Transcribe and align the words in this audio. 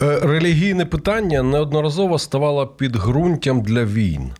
Релігійне 0.00 0.84
питання 0.84 1.42
неодноразово 1.42 2.18
ставало 2.18 2.66
підґрунтям 2.66 3.62
для 3.62 3.84
війн. 3.84 4.32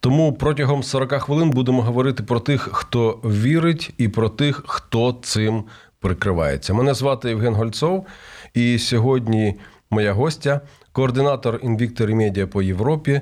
Тому 0.00 0.32
протягом 0.32 0.82
40 0.82 1.12
хвилин 1.12 1.50
будемо 1.50 1.82
говорити 1.82 2.22
про 2.22 2.40
тих, 2.40 2.68
хто 2.72 3.10
вірить, 3.24 3.94
і 3.98 4.08
про 4.08 4.28
тих, 4.28 4.62
хто 4.66 5.18
цим 5.22 5.64
прикривається. 6.00 6.74
Мене 6.74 6.94
звати 6.94 7.28
Євген 7.28 7.54
Гольцов, 7.54 8.06
і 8.54 8.78
сьогодні 8.78 9.54
моя 9.90 10.12
гостя, 10.12 10.60
координатор 10.92 11.56
Invictory 11.56 12.14
Media 12.14 12.46
по 12.46 12.62
Європі, 12.62 13.20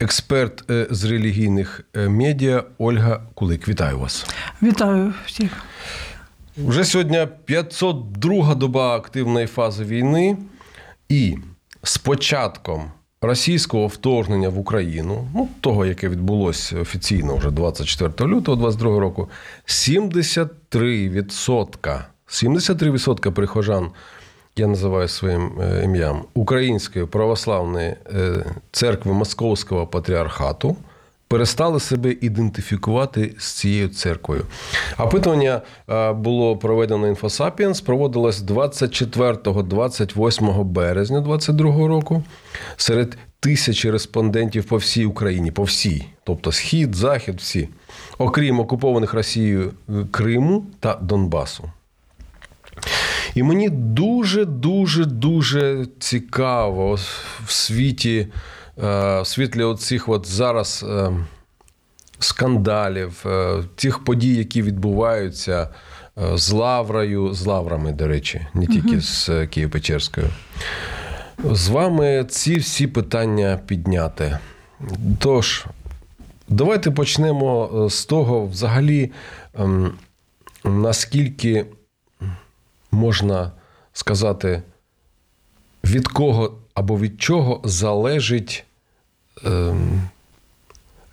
експерт 0.00 0.70
е, 0.70 0.86
з 0.90 1.04
релігійних 1.04 1.80
е, 1.96 2.08
медіа 2.08 2.64
Ольга 2.78 3.22
Кулик. 3.34 3.68
Вітаю 3.68 3.98
вас. 3.98 4.26
Вітаю 4.62 5.14
всіх. 5.26 5.64
Вже 6.56 6.84
сьогодні 6.84 7.26
502 7.44 8.54
доба 8.54 8.96
активної 8.96 9.46
фази 9.46 9.84
війни, 9.84 10.36
і 11.12 11.38
з 11.82 11.98
початком 11.98 12.82
російського 13.22 13.86
вторгнення 13.86 14.48
в 14.48 14.58
Україну, 14.58 15.28
ну 15.34 15.48
того, 15.60 15.86
яке 15.86 16.08
відбулося 16.08 16.80
офіційно 16.80 17.36
вже 17.36 17.50
24 17.50 18.30
лютого 18.30 18.56
2022 18.56 19.00
року, 19.00 19.28
73%, 19.66 22.02
73% 22.28 23.30
прихожан, 23.30 23.90
я 24.56 24.66
називаю 24.66 25.08
своїм 25.08 25.52
е, 25.60 25.82
ім'ям, 25.84 26.24
Української 26.34 27.06
православної 27.06 27.88
е, 27.88 27.96
церкви 28.72 29.12
Московського 29.12 29.86
патріархату 29.86 30.76
перестали 31.32 31.80
себе 31.80 32.16
ідентифікувати 32.20 33.34
з 33.38 33.52
цією 33.52 33.88
церквою. 33.88 34.46
Опитування 34.98 35.60
е, 35.90 36.12
було 36.12 36.56
проведено 36.56 37.08
Інфосапіенс, 37.08 37.80
проводилось 37.80 38.42
24-28 38.42 40.64
березня 40.64 41.20
2022 41.20 41.88
року 41.88 42.22
серед 42.76 43.16
тисячі 43.40 43.90
респондентів 43.90 44.64
по 44.64 44.76
всій 44.76 45.04
Україні, 45.04 45.50
по 45.50 45.62
всій, 45.62 46.06
тобто 46.24 46.52
схід, 46.52 46.94
захід, 46.94 47.34
всі, 47.38 47.68
окрім 48.18 48.60
окупованих 48.60 49.14
Росією 49.14 49.72
е, 49.88 49.92
Криму 50.10 50.66
та 50.80 50.94
Донбасу. 50.94 51.70
І 53.34 53.42
мені 53.42 53.68
дуже, 53.68 54.44
дуже, 54.44 55.04
дуже 55.04 55.86
цікаво 55.98 56.98
в 57.44 57.52
світі, 57.52 58.26
в 58.76 59.22
світлі 59.24 59.62
оцих 59.62 60.08
от 60.08 60.26
зараз 60.26 60.84
е, 60.88 61.10
скандалів, 62.18 63.24
е, 63.26 63.62
тих 63.74 64.04
подій, 64.04 64.34
які 64.34 64.62
відбуваються 64.62 65.68
з 66.34 66.50
Лаврою, 66.50 67.34
з 67.34 67.46
Лаврами, 67.46 67.92
до 67.92 68.08
речі, 68.08 68.46
не 68.54 68.66
тільки 68.66 69.00
з 69.00 69.28
Києво-Печерською. 69.28 70.26
З 71.44 71.68
вами 71.68 72.24
ці 72.28 72.56
всі 72.56 72.86
питання 72.86 73.60
підняти. 73.66 74.38
Тож, 75.18 75.66
давайте 76.48 76.90
почнемо 76.90 77.86
з 77.90 78.04
того, 78.04 78.46
взагалі, 78.46 79.12
ем, 79.58 79.92
наскільки 80.64 81.66
можна 82.90 83.52
сказати, 83.92 84.62
від 85.84 86.08
кого 86.08 86.58
або 86.74 86.98
від 86.98 87.22
чого 87.22 87.60
залежить 87.64 88.64
ем, 89.44 90.00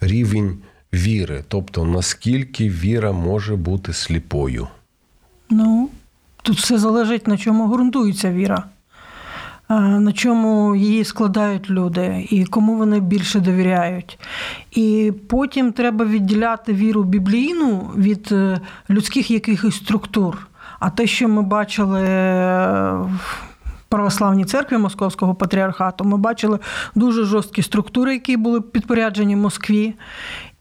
рівень 0.02 0.58
віри, 0.94 1.44
тобто 1.48 1.86
наскільки 1.86 2.70
віра 2.70 3.12
може 3.12 3.56
бути 3.56 3.94
сліпою. 3.94 4.68
Ну, 5.50 5.90
тут 6.44 6.58
все 6.58 6.78
залежить, 6.78 7.28
на 7.28 7.38
чому 7.38 7.68
ґрунтується 7.68 8.32
віра, 8.32 8.64
на 9.70 10.12
чому 10.12 10.76
її 10.76 11.04
складають 11.04 11.70
люди, 11.70 12.28
і 12.30 12.46
кому 12.46 12.76
вони 12.76 13.00
більше 13.00 13.40
довіряють. 13.40 14.20
І 14.72 15.14
потім 15.30 15.72
треба 15.72 16.06
відділяти 16.06 16.74
віру 16.74 17.04
біблійну 17.04 17.92
від 17.98 18.30
е, 18.32 18.62
людських 18.90 19.32
якихось 19.32 19.76
структур. 19.76 20.48
А 20.80 20.90
те, 20.90 21.08
що 21.08 21.28
ми 21.28 21.42
бачили 21.42 22.02
в 23.04 23.49
православній 23.90 24.46
церкві 24.46 24.78
Московського 24.78 25.36
патріархату, 25.36 26.04
ми 26.04 26.18
бачили 26.18 26.60
дуже 26.96 27.24
жорсткі 27.24 27.62
структури, 27.62 28.14
які 28.14 28.38
були 28.38 28.62
підпоряджені 28.62 29.36
Москві. 29.36 29.94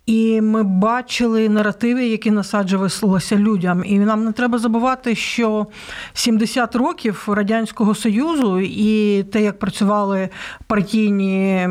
І 0.06 0.40
ми 0.40 0.62
бачили 0.62 1.48
наративи, 1.48 2.06
які 2.06 2.30
насаджувалися 2.30 3.36
людям. 3.36 3.82
І 3.86 3.98
нам 3.98 4.24
не 4.24 4.32
треба 4.32 4.58
забувати, 4.58 5.14
що 5.14 5.66
70 6.12 6.76
років 6.76 7.24
Радянського 7.26 7.94
Союзу 7.94 8.60
і 8.60 9.22
те, 9.22 9.42
як 9.42 9.58
працювали 9.58 10.28
партійні 10.66 11.68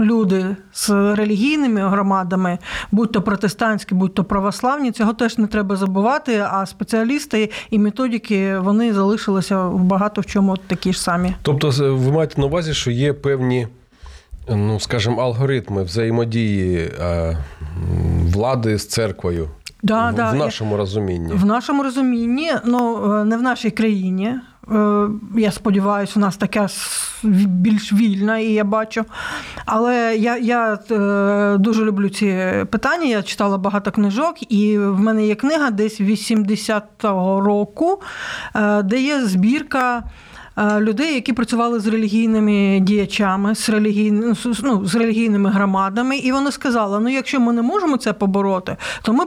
люди 0.00 0.56
з 0.72 0.90
релігійними 1.14 1.88
громадами, 1.88 2.58
будь 2.92 3.12
то 3.12 3.22
протестантські, 3.22 3.94
будь 3.94 4.14
то 4.14 4.24
православні, 4.24 4.92
цього 4.92 5.12
теж 5.12 5.38
не 5.38 5.46
треба 5.46 5.76
забувати. 5.76 6.46
А 6.50 6.66
спеціалісти 6.66 7.50
і 7.70 7.78
методики 7.78 8.58
вони 8.58 8.92
залишилися 8.92 9.68
багато 9.68 10.20
в 10.20 10.26
чому 10.26 10.56
такі 10.56 10.92
ж 10.92 11.00
самі. 11.00 11.34
Тобто, 11.42 11.70
ви 11.78 12.12
маєте 12.12 12.40
на 12.40 12.46
увазі, 12.46 12.74
що 12.74 12.90
є 12.90 13.12
певні. 13.12 13.68
Ну, 14.48 14.80
скажімо, 14.80 15.22
алгоритми 15.22 15.82
взаємодії 15.82 16.90
влади 18.32 18.78
з 18.78 18.88
церквою 18.88 19.48
да, 19.84 20.10
в, 20.10 20.14
да. 20.14 20.30
в 20.30 20.34
нашому 20.34 20.76
розумінні. 20.76 21.32
В 21.32 21.44
нашому 21.44 21.82
розумінні, 21.82 22.52
ну 22.64 23.24
не 23.24 23.36
в 23.36 23.42
нашій 23.42 23.70
країні. 23.70 24.34
Е, 24.72 25.08
я 25.36 25.50
сподіваюся, 25.50 26.12
у 26.16 26.18
нас 26.18 26.36
така 26.36 26.68
більш 27.22 27.92
вільна, 27.92 28.38
і 28.38 28.52
я 28.52 28.64
бачу. 28.64 29.04
Але 29.66 30.16
я 30.16 30.36
я 30.36 30.78
е, 30.90 31.58
дуже 31.58 31.84
люблю 31.84 32.08
ці 32.08 32.52
питання. 32.70 33.04
Я 33.04 33.22
читала 33.22 33.58
багато 33.58 33.90
книжок, 33.90 34.52
і 34.52 34.78
в 34.78 35.00
мене 35.00 35.26
є 35.26 35.34
книга 35.34 35.70
десь 35.70 36.00
80-го 36.00 37.40
року, 37.40 38.02
е, 38.54 38.82
де 38.82 39.00
є 39.00 39.24
збірка. 39.24 40.02
Людей, 40.58 41.14
які 41.14 41.32
працювали 41.32 41.80
з 41.80 41.86
релігійними 41.86 42.80
діячами, 42.80 43.54
з 43.54 43.68
релігійними, 43.68 44.34
ну, 44.62 44.86
з 44.86 44.94
релігійними 44.94 45.50
громадами, 45.50 46.16
і 46.16 46.32
вони 46.32 46.52
сказали: 46.52 47.00
ну, 47.00 47.08
якщо 47.08 47.40
ми 47.40 47.52
не 47.52 47.62
можемо 47.62 47.96
це 47.96 48.12
побороти, 48.12 48.76
то 49.02 49.12
ми 49.12 49.24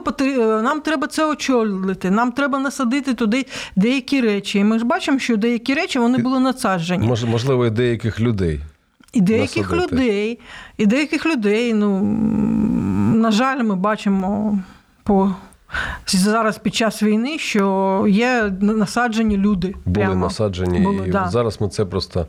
нам 0.62 0.80
треба 0.80 1.06
це 1.06 1.26
очолити, 1.26 2.10
нам 2.10 2.32
треба 2.32 2.58
насадити 2.58 3.14
туди 3.14 3.46
деякі 3.76 4.20
речі. 4.20 4.58
І 4.58 4.64
ми 4.64 4.78
ж 4.78 4.84
бачимо, 4.84 5.18
що 5.18 5.36
деякі 5.36 5.74
речі 5.74 5.98
вони 5.98 6.18
були 6.18 6.40
надсаджені. 6.40 7.06
Можливо, 7.26 7.66
і 7.66 7.70
деяких 7.70 8.20
людей. 8.20 8.60
І 9.12 9.20
деяких 9.20 9.70
насадити. 9.70 9.94
людей, 9.94 10.38
і 10.78 10.86
деяких 10.86 11.26
людей, 11.26 11.74
ну 11.74 12.00
на 13.14 13.30
жаль, 13.30 13.62
ми 13.62 13.74
бачимо 13.74 14.58
по 15.02 15.34
зараз 16.06 16.58
під 16.58 16.74
час 16.74 17.02
війни, 17.02 17.38
що 17.38 18.04
є 18.08 18.52
насаджені 18.60 19.36
люди. 19.36 19.74
Були 19.84 20.06
прямо. 20.06 20.24
насаджені, 20.24 20.80
Були, 20.80 21.08
і 21.08 21.10
да. 21.10 21.28
зараз 21.28 21.60
ми 21.60 21.68
це 21.68 21.84
просто 21.84 22.26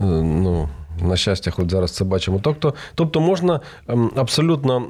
ну. 0.00 0.68
На 1.02 1.16
щастя, 1.16 1.50
хоч 1.50 1.70
зараз 1.70 1.90
це 1.90 2.04
бачимо. 2.04 2.40
Тобто, 2.42 2.74
тобто 2.94 3.20
можна 3.20 3.60
абсолютно 4.16 4.82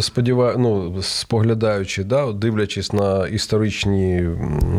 сподіваю, 0.00 0.58
ну, 0.58 1.02
споглядаючи, 1.02 2.04
да, 2.04 2.32
дивлячись 2.32 2.92
на 2.92 3.26
історичні, 3.26 4.28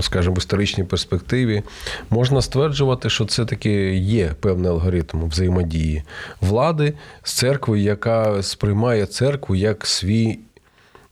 скажімо, 0.01 0.35
історичній 0.37 0.83
перспективі, 0.83 1.63
можна 2.09 2.41
стверджувати, 2.41 3.09
що 3.09 3.25
це 3.25 3.45
таки 3.45 3.95
є 3.95 4.31
певний 4.39 4.71
алгоритм 4.71 5.29
взаємодії 5.29 6.03
влади 6.41 6.93
з 7.23 7.33
церквою, 7.33 7.83
яка 7.83 8.43
сприймає 8.43 9.05
церкву 9.05 9.55
як 9.55 9.85
свій 9.87 10.39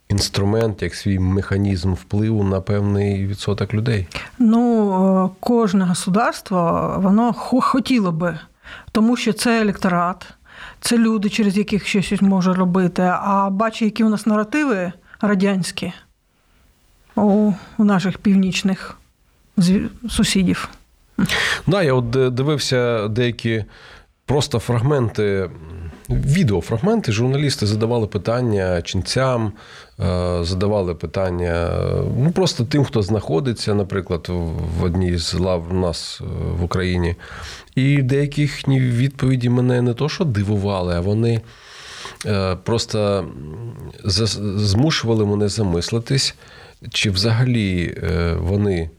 інструмент, 0.10 0.81
як 0.81 0.96
свій 0.96 1.19
механізм 1.19 1.94
впливу 1.94 2.44
на 2.44 2.62
певний 2.62 3.28
відсоток 3.28 3.74
людей? 3.74 4.07
Ну, 4.40 5.36
кожне 5.40 5.86
государство 5.86 6.94
воно 6.98 7.34
хотіло 7.34 8.12
би, 8.12 8.40
тому 8.92 9.18
що 9.18 9.34
це 9.34 9.62
електорат, 9.62 10.34
це 10.81 10.98
люди, 10.98 11.30
через 11.30 11.57
яких 11.57 11.88
щось 11.88 12.22
може 12.22 12.54
робити. 12.54 13.02
А 13.22 13.50
бачу, 13.50 13.86
які 13.86 14.04
у 14.04 14.10
нас 14.10 14.25
наративи 14.25 14.92
радянські 15.22 15.94
у, 17.16 17.54
наших 17.78 18.18
північних 18.18 18.98
сусідів. 20.10 20.69
Да, 21.68 21.84
я 21.84 21.94
от 21.94 22.10
дивився 22.10 23.07
деякі 23.07 23.66
просто 24.25 24.60
фрагменти. 24.60 25.50
Відеофрагменти 26.10 27.12
журналісти 27.12 27.66
задавали 27.66 28.07
питання 28.07 28.81
ченцям, 28.81 29.46
е, 29.46 29.52
задавали 30.42 30.95
питання 30.95 31.71
ну 32.18 32.31
просто 32.31 32.65
тим, 32.65 32.86
хто 32.86 33.01
знаходиться, 33.01 33.74
наприклад, 33.74 34.27
в 34.80 34.83
одній 34.83 35.18
з 35.18 35.33
лав 35.33 35.68
у 35.71 35.74
нас 35.74 36.21
е, 36.21 36.25
в 36.59 36.63
Україні. 36.63 37.15
І 37.75 38.01
деякі 38.01 38.42
їхні 38.42 38.80
відповіді 38.80 39.50
мене 39.50 39.81
не 39.81 39.94
то, 39.94 40.09
що 40.09 40.24
дивували, 40.24 40.95
а 40.95 41.00
вони 41.00 41.42
е, 42.25 42.56
просто 42.56 43.25
змушували 44.57 45.25
мене 45.25 45.47
замислитись, 45.47 46.36
чи 46.92 47.09
взагалі 47.09 47.97
вони 48.39 48.89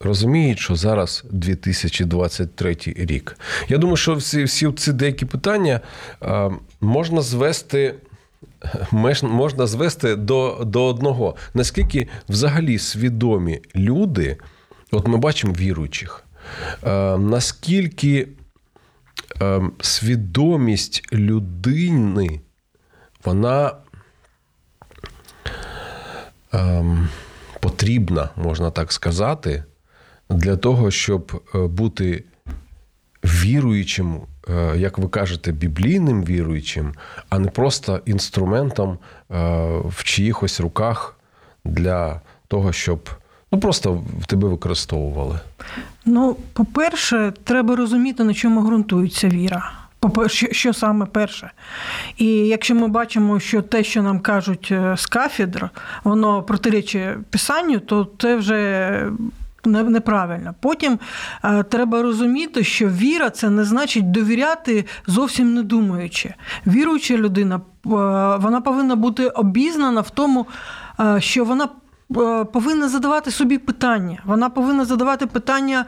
розуміють, 0.00 0.58
що 0.58 0.76
зараз 0.76 1.24
2023 1.30 2.76
рік. 2.84 3.36
Я 3.68 3.78
думаю, 3.78 3.96
що 3.96 4.14
всі 4.14 4.44
всі 4.44 4.72
ці 4.72 4.92
деякі 4.92 5.26
питання 5.26 5.80
можна 6.80 7.22
звести. 7.22 7.94
Можна 9.22 9.66
звести 9.66 10.16
до 10.16 10.64
до 10.64 10.84
одного. 10.84 11.36
Наскільки 11.54 12.08
взагалі 12.28 12.78
свідомі 12.78 13.60
люди, 13.76 14.36
от 14.92 15.08
ми 15.08 15.18
бачимо 15.18 15.54
віруючих, 15.58 16.24
наскільки 17.18 18.28
свідомість 19.80 21.12
людини, 21.12 22.40
вона 23.24 23.72
потрібна, 27.60 28.30
можна 28.36 28.70
так 28.70 28.92
сказати, 28.92 29.64
для 30.30 30.56
того, 30.56 30.90
щоб 30.90 31.42
е, 31.54 31.58
бути 31.66 32.24
віруючим, 33.24 34.14
е, 34.14 34.20
як 34.76 34.98
ви 34.98 35.08
кажете, 35.08 35.52
біблійним 35.52 36.24
віруючим, 36.24 36.94
а 37.28 37.38
не 37.38 37.48
просто 37.48 38.00
інструментом 38.06 38.90
е, 38.90 38.98
в 39.88 40.04
чиїхось 40.04 40.60
руках 40.60 41.16
для 41.64 42.20
того, 42.48 42.72
щоб 42.72 43.10
ну 43.52 43.60
просто 43.60 44.04
тебе 44.26 44.48
використовували. 44.48 45.40
Ну, 46.04 46.36
по-перше, 46.52 47.32
треба 47.44 47.76
розуміти, 47.76 48.24
на 48.24 48.34
чому 48.34 48.62
ґрунтується 48.62 49.28
віра. 49.28 49.72
Що, 50.52 50.72
саме 50.72 51.06
перше? 51.06 51.50
І 52.16 52.26
якщо 52.26 52.74
ми 52.74 52.88
бачимо, 52.88 53.40
що 53.40 53.62
те, 53.62 53.84
що 53.84 54.02
нам 54.02 54.20
кажуть 54.20 54.72
з 54.96 55.06
кафедр, 55.06 55.70
воно 56.04 56.42
протирічить 56.42 57.26
писанню, 57.30 57.80
то 57.80 58.08
це 58.18 58.36
вже 58.36 59.12
неправильно. 59.68 60.54
Потім 60.60 60.98
е, 61.44 61.62
треба 61.62 62.02
розуміти, 62.02 62.64
що 62.64 62.88
віра 62.88 63.30
це 63.30 63.50
не 63.50 63.64
значить 63.64 64.10
довіряти 64.10 64.84
зовсім 65.06 65.54
не 65.54 65.62
думаючи. 65.62 66.34
Віруюча 66.66 67.16
людина 67.16 67.56
е, 67.56 67.60
вона 68.38 68.60
повинна 68.64 68.96
бути 68.96 69.28
обізнана 69.28 70.00
в 70.00 70.10
тому, 70.10 70.46
е, 71.00 71.20
що 71.20 71.44
вона 71.44 71.68
повинна 72.52 72.88
задавати 72.88 73.30
собі 73.30 73.58
питання. 73.58 74.18
Вона 74.24 74.50
повинна 74.50 74.84
задавати 74.84 75.26
питання 75.26 75.84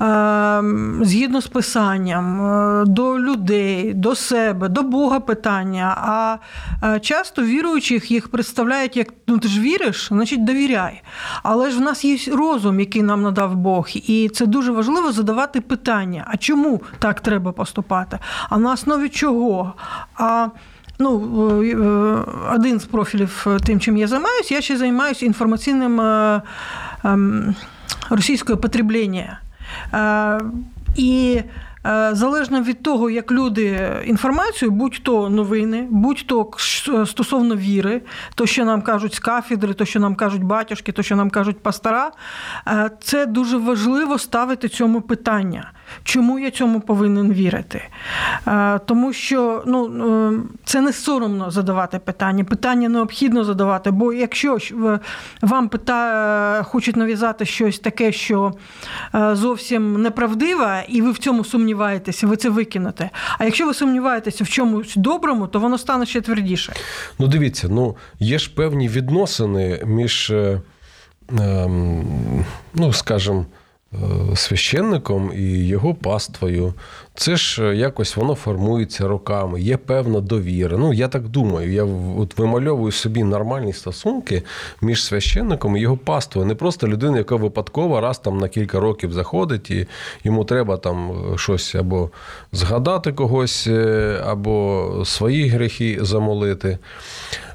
е, 0.00 1.04
згідно 1.04 1.40
з 1.40 1.46
писанням 1.46 2.42
е, 2.42 2.84
до 2.86 3.18
людей, 3.18 3.94
до 3.94 4.14
себе, 4.14 4.68
до 4.68 4.82
Бога 4.82 5.20
питання. 5.20 5.96
А 5.98 6.38
часто 6.98 7.42
віруючих 7.42 8.10
їх 8.10 8.28
представляють 8.28 8.96
як 8.96 9.14
ну 9.26 9.38
ти 9.38 9.48
ж 9.48 9.60
віриш, 9.60 10.08
значить 10.08 10.44
довіряй. 10.44 11.02
Але 11.42 11.70
ж 11.70 11.78
в 11.78 11.80
нас 11.80 12.04
є 12.04 12.18
розум, 12.34 12.80
який 12.80 13.02
нам 13.02 13.22
надав 13.22 13.56
Бог, 13.56 13.88
і 13.94 14.28
це 14.28 14.46
дуже 14.46 14.72
важливо 14.72 15.12
задавати 15.12 15.60
питання: 15.60 16.24
а 16.30 16.36
чому 16.36 16.82
так 16.98 17.20
треба 17.20 17.52
поступати? 17.52 18.18
А 18.48 18.58
на 18.58 18.72
основі 18.72 19.08
чого? 19.08 19.74
А 20.14 20.48
Ну, 21.00 21.62
е, 21.62 21.66
е, 21.66 21.76
один 22.54 22.80
з 22.80 22.84
профілів 22.84 23.46
е, 23.46 23.58
тим, 23.66 23.80
чим 23.80 23.96
я 23.96 24.06
займаюся, 24.06 24.54
я 24.54 24.60
ще 24.60 24.76
займаюся 24.76 25.26
інформаційним 25.26 26.00
російською 26.00 27.54
російського 28.10 28.58
потреблення. 28.58 29.40
І 30.96 31.40
залежно 32.12 32.62
від 32.62 32.82
того, 32.82 33.10
як 33.10 33.32
люди 33.32 33.90
інформацію, 34.04 34.70
будь-то 34.70 35.30
новини, 35.30 35.86
будь-то 35.90 36.50
стосовно 37.06 37.56
віри, 37.56 38.02
то, 38.34 38.46
що 38.46 38.64
нам 38.64 38.82
кажуть 38.82 39.14
з 39.14 39.18
кафедри, 39.18 39.74
то, 39.74 39.84
що 39.84 40.00
нам 40.00 40.14
кажуть 40.14 40.44
батюшки, 40.44 40.92
то, 40.92 41.02
що 41.02 41.16
нам 41.16 41.30
кажуть 41.30 41.62
пастора, 41.62 42.10
е, 42.68 42.90
це 43.00 43.26
дуже 43.26 43.56
важливо 43.56 44.18
ставити 44.18 44.68
цьому 44.68 45.00
питання. 45.00 45.72
Чому 46.04 46.38
я 46.38 46.50
цьому 46.50 46.80
повинен 46.80 47.32
вірити? 47.32 47.82
Е, 48.46 48.78
тому 48.78 49.12
що 49.12 49.62
ну, 49.66 50.44
це 50.64 50.80
не 50.80 50.92
соромно 50.92 51.50
задавати 51.50 51.98
питання. 51.98 52.44
Питання 52.44 52.88
необхідно 52.88 53.44
задавати, 53.44 53.90
бо 53.90 54.12
якщо 54.12 54.58
вам 55.42 55.68
пита... 55.68 56.62
хочуть 56.64 56.96
нав'язати 56.96 57.44
щось 57.44 57.78
таке, 57.78 58.12
що 58.12 58.52
зовсім 59.32 60.02
неправдиве, 60.02 60.84
і 60.88 61.02
ви 61.02 61.10
в 61.10 61.18
цьому 61.18 61.44
сумніваєтеся, 61.44 61.67
сумніваєтеся, 61.68 62.26
ви 62.26 62.36
це 62.36 62.50
викинете. 62.50 63.10
А 63.38 63.44
якщо 63.44 63.66
ви 63.66 63.74
сумніваєтеся 63.74 64.44
в 64.44 64.48
чомусь 64.48 64.96
доброму, 64.96 65.46
то 65.46 65.60
воно 65.60 65.78
стане 65.78 66.06
ще 66.06 66.20
твердіше. 66.20 66.72
Ну, 67.18 67.28
дивіться, 67.28 67.68
ну 67.70 67.96
є 68.20 68.38
ж 68.38 68.54
певні 68.54 68.88
відносини 68.88 69.82
між, 69.86 70.30
е, 70.30 70.60
ем, 71.38 72.44
ну 72.74 72.92
скажімо, 72.92 73.46
священником 74.34 75.32
і 75.36 75.66
його 75.66 75.94
паствою. 75.94 76.74
Це 77.14 77.36
ж 77.36 77.64
е, 77.64 77.76
якось 77.76 78.16
воно 78.16 78.34
формується 78.34 79.08
роками, 79.08 79.60
є 79.60 79.76
певна 79.76 80.20
довіра. 80.20 80.78
Ну, 80.78 80.92
я 80.92 81.08
так 81.08 81.28
думаю, 81.28 81.72
я 81.72 81.84
от 82.18 82.38
вимальовую 82.38 82.92
собі 82.92 83.24
нормальні 83.24 83.72
стосунки 83.72 84.42
між 84.80 85.04
священником 85.04 85.76
і 85.76 85.80
його 85.80 85.96
паствою. 85.96 86.46
Не 86.46 86.54
просто 86.54 86.88
людина, 86.88 87.18
яка 87.18 87.36
випадково 87.36 88.00
раз 88.00 88.18
там 88.18 88.38
на 88.38 88.48
кілька 88.48 88.80
років 88.80 89.12
заходить, 89.12 89.70
і 89.70 89.86
йому 90.24 90.44
треба 90.44 90.76
там 90.76 91.10
е, 91.10 91.38
щось 91.38 91.74
або 91.74 92.10
згадати 92.52 93.12
когось, 93.12 93.68
або 94.26 95.02
свої 95.04 95.48
гріхи 95.48 95.98
замолити. 96.00 96.78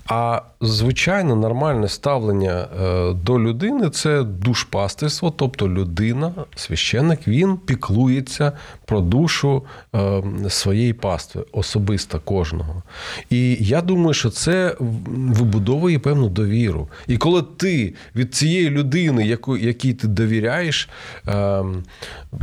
А 0.07 0.41
звичайно, 0.61 1.35
нормальне 1.35 1.87
ставлення 1.87 2.67
е, 2.83 3.13
до 3.13 3.39
людини 3.39 3.89
це 3.89 4.23
душпастерство, 4.23 5.31
тобто 5.31 5.69
людина, 5.69 6.31
священник, 6.55 7.27
він 7.27 7.57
піклується 7.57 8.51
про 8.85 9.01
душу 9.01 9.63
е, 9.95 10.23
своєї 10.49 10.93
пастви, 10.93 11.45
особисто 11.51 12.19
кожного. 12.19 12.83
І 13.29 13.57
я 13.59 13.81
думаю, 13.81 14.13
що 14.13 14.29
це 14.29 14.75
вибудовує 14.79 15.99
певну 15.99 16.29
довіру. 16.29 16.87
І 17.07 17.17
коли 17.17 17.41
ти 17.41 17.93
від 18.15 18.35
цієї 18.35 18.69
людини, 18.69 19.27
яку, 19.27 19.57
якій 19.57 19.93
ти 19.93 20.07
довіряєш, 20.07 20.89
е, 21.27 21.63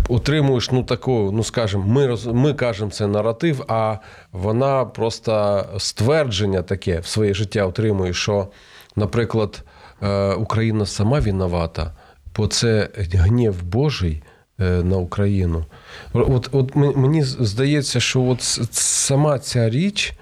отримуєш 0.09 0.71
ну 0.71 0.83
таку, 0.83 1.31
ну 1.35 1.45
скажімо, 1.45 1.85
ми 1.87 2.17
ми 2.33 2.55
кажемо 2.55 2.91
це 2.91 3.07
наратив, 3.07 3.65
а 3.69 3.97
вона 4.33 4.85
просто 4.85 5.65
ствердження 5.79 6.63
таке 6.63 7.01
в 7.01 7.07
своє 7.07 7.35
життя 7.51 7.67
отримує, 7.67 8.13
що, 8.13 8.49
наприклад, 8.97 9.65
е, 10.03 10.35
Україна 10.35 10.87
сама 10.87 11.21
виновата, 11.21 11.93
бо 12.37 12.47
це 12.47 12.89
гнів 12.97 13.63
Божий. 13.63 14.23
Е, 14.61 14.83
на 14.83 14.97
Україну. 14.97 15.65
От 16.13 16.49
от 16.53 16.77
мені 16.77 17.25
здається, 17.25 18.01
що 18.01 18.23
от 18.23 18.43
сама 18.73 19.39
ця 19.39 19.71
річ 19.71 20.13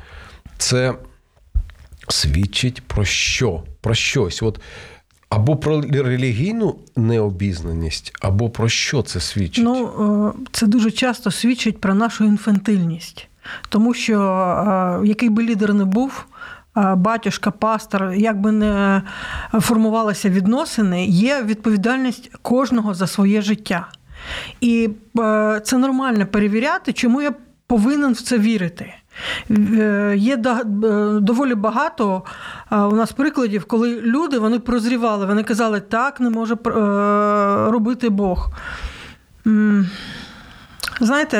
це 0.59 0.95
свідчить 2.09 2.83
про 2.83 3.05
що? 3.05 3.63
Про 3.81 3.95
щось. 3.95 4.43
От 4.43 4.61
або 5.29 5.57
про 5.57 5.81
релігійну 5.81 6.77
необізнаність, 6.97 8.13
або 8.21 8.51
про 8.51 8.69
що 8.69 9.03
це 9.03 9.21
свідчить? 9.21 9.65
Ну, 9.65 10.35
е, 10.39 10.47
це 10.53 10.67
дуже 10.67 10.91
часто 10.91 11.31
свідчить 11.31 11.81
про 11.81 11.95
нашу 11.95 12.25
інфантильність, 12.25 13.29
тому 13.69 13.95
що 13.95 15.03
який 15.05 15.29
би 15.29 15.43
лідер 15.43 15.75
не 15.75 15.85
був. 15.85 16.25
Е, 16.79 16.95
батюшка, 16.95 17.51
пастор, 17.51 18.13
як 18.13 18.41
би 18.41 18.53
не 18.53 19.03
формувалися 19.61 20.31
відносини, 20.31 21.07
є 21.07 21.43
відповідальність 21.43 22.31
кожного 22.43 22.95
за 22.95 23.07
своє 23.07 23.43
життя. 23.43 23.89
І 24.61 24.91
це 25.65 25.79
нормально 25.79 26.27
перевіряти, 26.27 26.93
чому 26.93 27.23
я 27.23 27.33
повинен 27.67 28.13
в 28.13 28.21
це 28.21 28.39
вірити. 28.39 28.95
Е, 29.51 30.15
є 30.17 30.35
е, 30.35 30.65
доволі 31.21 31.55
багато 31.55 32.23
у 32.71 32.93
нас 32.93 33.13
прикладів, 33.13 33.65
коли 33.65 34.01
люди 34.01 34.39
вони 34.39 34.59
прозрівали, 34.59 35.27
вони 35.27 35.43
казали, 35.43 35.81
так 35.81 36.21
не 36.21 36.31
може 36.31 36.55
е, 36.55 36.71
робити 37.71 38.09
Бог. 38.09 38.51
Знаєте, 41.01 41.39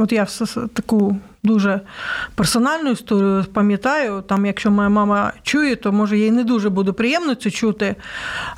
от 0.00 0.12
я 0.12 0.26
таку 0.74 1.16
дуже 1.42 1.80
персональну 2.34 2.90
історію 2.90 3.44
пам'ятаю. 3.52 4.22
Там, 4.22 4.46
якщо 4.46 4.70
моя 4.70 4.88
мама 4.88 5.32
чує, 5.42 5.76
то 5.76 5.92
може 5.92 6.18
їй 6.18 6.30
не 6.30 6.44
дуже 6.44 6.70
буде 6.70 6.92
приємно 6.92 7.34
це 7.34 7.50
чути. 7.50 7.96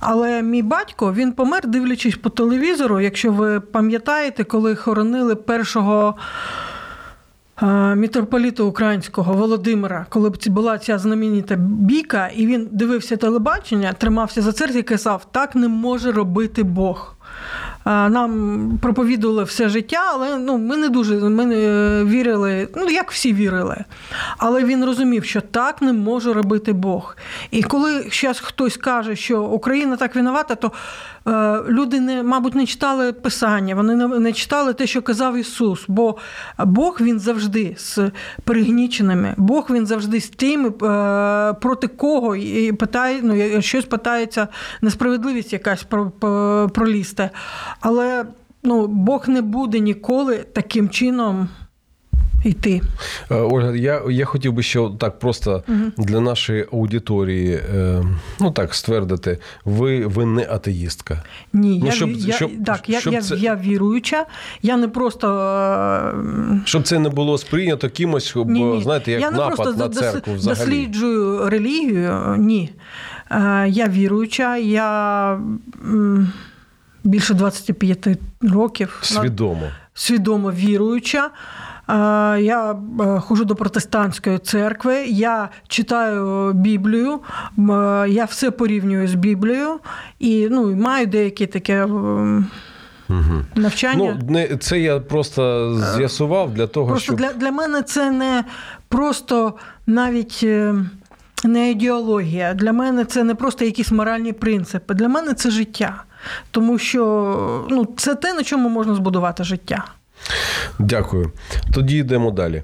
Але 0.01 0.43
мій 0.43 0.63
батько 0.63 1.13
він 1.13 1.33
помер, 1.33 1.67
дивлячись 1.67 2.17
по 2.17 2.31
телевізору. 2.31 3.01
Якщо 3.01 3.33
ви 3.33 3.61
пам'ятаєте, 3.61 4.45
коли 4.45 4.77
хоронили 4.77 5.35
першого 5.35 6.17
е, 7.63 7.67
митрополіта 7.95 8.63
українського 8.63 9.33
Володимира, 9.35 10.07
коли 10.09 10.31
б 10.31 10.37
була 10.47 10.79
ця 10.79 10.99
знаменита 10.99 11.57
бійка, 11.59 12.29
і 12.37 12.47
він 12.47 12.69
дивився 12.73 13.17
телебачення, 13.17 13.93
тримався 13.93 14.43
за 14.43 14.53
церкву 14.53 14.79
і 14.79 14.83
казав: 14.83 15.27
так 15.33 15.55
не 15.55 15.69
може 15.69 16.13
робити 16.13 16.63
Бог. 16.63 17.17
Нам 17.85 18.79
проповідували 18.83 19.45
все 19.45 19.69
життя, 19.69 20.01
але 20.13 20.39
ну, 20.39 20.59
ми 20.59 20.77
не 20.77 20.89
дуже 20.89 21.15
ми 21.15 21.47
не 21.47 21.57
вірили, 22.05 22.69
ну 22.77 22.91
як 22.91 23.11
всі 23.13 23.33
вірили. 23.33 23.85
Але 24.39 24.65
він 24.65 24.85
розумів, 24.85 25.25
що 25.25 25.41
так 25.41 25.83
не 25.83 25.93
може 25.93 26.33
робити 26.33 26.73
Бог. 26.73 27.17
І 27.51 27.63
коли 27.63 28.11
зараз 28.13 28.41
хтось 28.41 28.77
каже, 28.77 29.17
що 29.17 29.43
Україна 29.43 29.97
так 29.97 30.15
винувата, 30.15 30.55
то 30.55 30.73
люди, 31.69 32.01
не, 32.01 32.23
мабуть, 32.23 32.55
не 32.55 32.67
читали 32.67 33.13
Писання, 33.13 33.75
вони 33.75 33.97
не, 33.97 34.33
читали 34.33 34.75
те, 34.75 34.87
що 34.87 35.03
казав 35.03 35.37
Ісус. 35.37 35.85
Бо 35.89 36.17
Бог 36.59 36.99
він 37.01 37.21
завжди 37.21 37.75
з 37.79 37.99
пригніченими, 38.45 39.35
Бог 39.37 39.67
він 39.71 39.87
завжди 39.87 40.21
з 40.21 40.29
тими, 40.29 40.69
е, 40.69 41.53
проти 41.53 41.89
кого 41.89 42.37
і 42.37 42.73
питає, 42.73 43.21
ну, 43.23 43.63
щось 43.63 43.85
питається 43.85 44.49
несправедливість 44.83 45.53
якась 45.53 45.87
пролізти. 46.73 47.31
Але 47.81 48.25
ну, 48.63 48.87
Бог 48.87 49.29
не 49.29 49.43
буде 49.43 49.81
ніколи 49.81 50.37
таким 50.53 50.89
чином. 50.89 51.49
Йти. 52.45 52.83
Е, 53.31 53.35
Ольга, 53.35 53.77
я 53.77 54.03
я 54.11 54.25
хотів 54.25 54.53
би 54.53 54.63
ще 54.63 54.89
так 54.99 55.19
просто 55.19 55.63
угу. 55.69 55.79
для 55.99 56.21
нашої 56.21 56.67
аудиторії 56.73 57.61
е, 57.75 58.05
ну 58.41 58.51
так 58.51 58.75
ствердити, 58.75 59.39
ви 59.65 60.07
ви 60.07 60.27
не 60.27 60.47
атеїстка. 60.51 61.23
Ні, 61.53 61.79
ну, 61.81 61.87
я, 61.87 61.93
щоб, 61.93 62.11
я, 62.11 62.35
щоб, 62.35 62.51
так, 62.67 62.81
щоб 62.99 63.13
я, 63.13 63.23
це... 63.23 63.37
я 63.37 63.57
віруюча, 63.57 64.27
я 64.63 64.77
не 64.77 64.89
просто. 64.89 65.29
Е, 66.55 66.61
щоб 66.65 66.83
це 66.83 66.99
не 66.99 67.09
було 67.09 67.39
сприйнято 67.39 67.91
кимось, 67.91 68.37
ні, 68.37 68.65
ні. 68.65 68.83
знаєте, 68.83 69.13
як 69.13 69.21
я 69.21 69.31
напад 69.31 69.57
просто 69.57 69.77
на 69.77 69.89
церкву 69.89 70.35
взагалі. 70.35 70.59
досліджую 70.59 71.51
релігію. 71.51 72.37
Ні. 72.39 72.71
Я 73.67 73.89
віруюча, 73.89 74.57
я 74.57 75.41
більше 77.05 77.35
25 77.35 78.09
років. 78.41 78.99
Свідомо. 79.03 79.69
Свідомо 79.95 80.51
віруюча. 80.53 81.31
Я 82.41 82.77
е, 83.01 83.21
ходжу 83.21 83.45
до 83.45 83.55
протестантської 83.55 84.39
церкви, 84.39 85.05
я 85.07 85.49
читаю 85.69 86.53
Біблію, 86.53 87.21
я 88.09 88.25
все 88.25 88.51
порівнюю 88.51 89.09
з 89.09 89.15
Біблією 89.15 89.79
і 90.19 90.49
ну, 90.51 90.77
маю 90.77 91.07
деякі 91.07 91.47
таке. 91.47 91.87
Угу. 93.11 93.45
Навчання. 93.55 94.19
Ну, 94.23 94.33
не, 94.33 94.57
Це 94.57 94.81
я 94.81 95.01
просто 95.01 95.75
з'ясував 95.97 96.55
для 96.55 96.67
того, 96.67 96.89
просто 96.89 97.05
щоб... 97.05 97.17
Для 97.17 97.33
для 97.33 97.51
мене 97.51 97.83
це 97.83 98.11
не 98.11 98.45
просто 98.89 99.55
навіть 99.87 100.41
е, 100.43 100.75
не 101.45 101.71
ідеологія. 101.71 102.55
Для 102.55 102.73
мене 102.73 103.05
це 103.05 103.25
не 103.25 103.35
просто 103.35 103.65
якісь 103.65 103.91
моральні 103.91 104.33
принципи. 104.33 104.95
Для 104.95 105.09
мене 105.09 105.35
це 105.35 105.51
життя. 105.51 106.03
Тому 106.51 106.79
що 106.79 107.67
ну, 107.71 107.89
це 107.97 108.15
те, 108.15 108.35
на 108.35 108.43
чому 108.43 108.69
можна 108.69 108.95
збудувати 108.95 109.45
життя. 109.45 109.85
Дякую. 110.79 111.33
Тоді 111.73 111.97
йдемо 111.97 112.31
далі. 112.31 112.63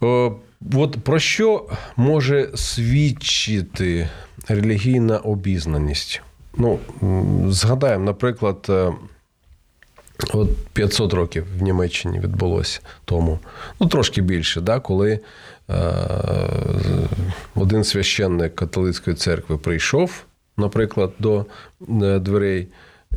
О, 0.00 0.32
От 0.74 0.96
про 1.04 1.18
що 1.18 1.68
може 1.96 2.48
свідчити 2.54 4.08
релігійна 4.48 5.18
обізнаність? 5.18 6.22
Ну, 6.56 6.78
Згадаємо, 7.48 8.04
наприклад, 8.04 8.66
е, 8.68 8.92
от 10.32 10.48
500 10.72 11.14
років 11.14 11.46
в 11.58 11.62
Німеччині 11.62 12.20
відбулося 12.20 12.80
тому, 13.04 13.38
ну 13.80 13.86
трошки 13.86 14.20
більше, 14.20 14.60
да, 14.60 14.80
коли 14.80 15.20
е, 15.70 15.82
один 17.54 17.84
священник 17.84 18.54
католицької 18.54 19.16
церкви 19.16 19.58
прийшов 19.58 20.24
наприклад, 20.60 21.12
до 21.18 21.46
е, 22.02 22.18
дверей, 22.18 22.68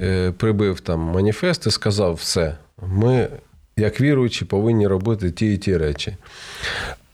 е, 0.02 0.32
прибив 0.32 0.80
там 0.80 1.00
маніфест 1.00 1.68
і 1.68 1.72
сказав: 1.72 2.14
все, 2.14 2.58
ми, 2.82 3.30
як 3.78 4.02
віруючі, 4.02 4.46
повинні 4.46 4.88
робити 4.88 5.32
ті 5.32 5.54
і 5.54 5.58
ті 5.58 5.78
речі. 5.78 6.18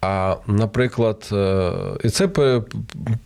А, 0.02 0.36
наприклад, 0.48 1.30
е, 1.32 1.72
і 2.04 2.10
це 2.10 2.30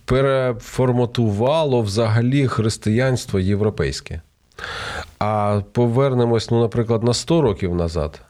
переформатувало 0.04 1.80
взагалі 1.82 2.48
християнство 2.48 3.40
європейське. 3.40 4.20
А 5.18 5.60
повернемось, 5.72 6.50
ну, 6.50 6.60
наприклад, 6.60 7.02
на 7.02 7.14
100 7.14 7.40
років 7.40 7.74
назад. 7.74 8.20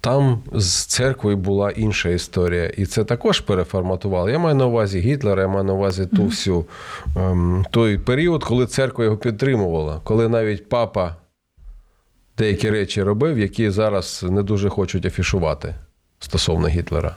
Там 0.00 0.42
з 0.52 0.84
церквою 0.84 1.36
була 1.36 1.70
інша 1.70 2.08
історія, 2.08 2.66
і 2.66 2.86
це 2.86 3.04
також 3.04 3.40
переформатувало. 3.40 4.30
Я 4.30 4.38
маю 4.38 4.54
на 4.54 4.66
увазі 4.66 5.00
Гітлера, 5.00 5.42
я 5.42 5.48
маю 5.48 5.64
на 5.64 5.72
увазі 5.72 6.06
ту 6.06 6.24
всю 6.24 6.64
ем, 7.16 7.64
той 7.70 7.98
період, 7.98 8.44
коли 8.44 8.66
церква 8.66 9.04
його 9.04 9.16
підтримувала, 9.16 10.00
коли 10.04 10.28
навіть 10.28 10.68
папа 10.68 11.16
деякі 12.38 12.70
речі 12.70 13.02
робив, 13.02 13.38
які 13.38 13.70
зараз 13.70 14.24
не 14.30 14.42
дуже 14.42 14.68
хочуть 14.68 15.06
афішувати 15.06 15.74
стосовно 16.18 16.68
Гітлера. 16.68 17.16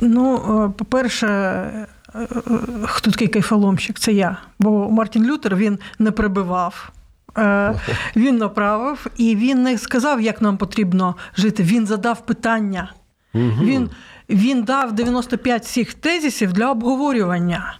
Ну, 0.00 0.36
е, 0.36 0.78
по-перше, 0.78 1.26
е, 1.26 1.86
е, 2.14 2.28
хто 2.84 3.10
такий 3.10 3.28
кайфоломщик? 3.28 3.98
Це 3.98 4.12
я. 4.12 4.36
Бо 4.58 4.90
Мартін 4.90 5.26
Лютер 5.26 5.56
він 5.56 5.78
не 5.98 6.10
прибивав. 6.10 6.92
Він 8.16 8.36
направив, 8.36 9.06
і 9.16 9.36
він 9.36 9.62
не 9.62 9.78
сказав, 9.78 10.20
як 10.20 10.42
нам 10.42 10.56
потрібно 10.56 11.14
жити. 11.36 11.62
Він 11.62 11.86
задав 11.86 12.26
питання. 12.26 12.92
Він 13.34 13.90
він 14.28 14.62
дав 14.62 14.92
95 14.92 15.64
всіх 15.64 15.94
тезисів 15.94 16.52
для 16.52 16.70
обговорювання. 16.70 17.78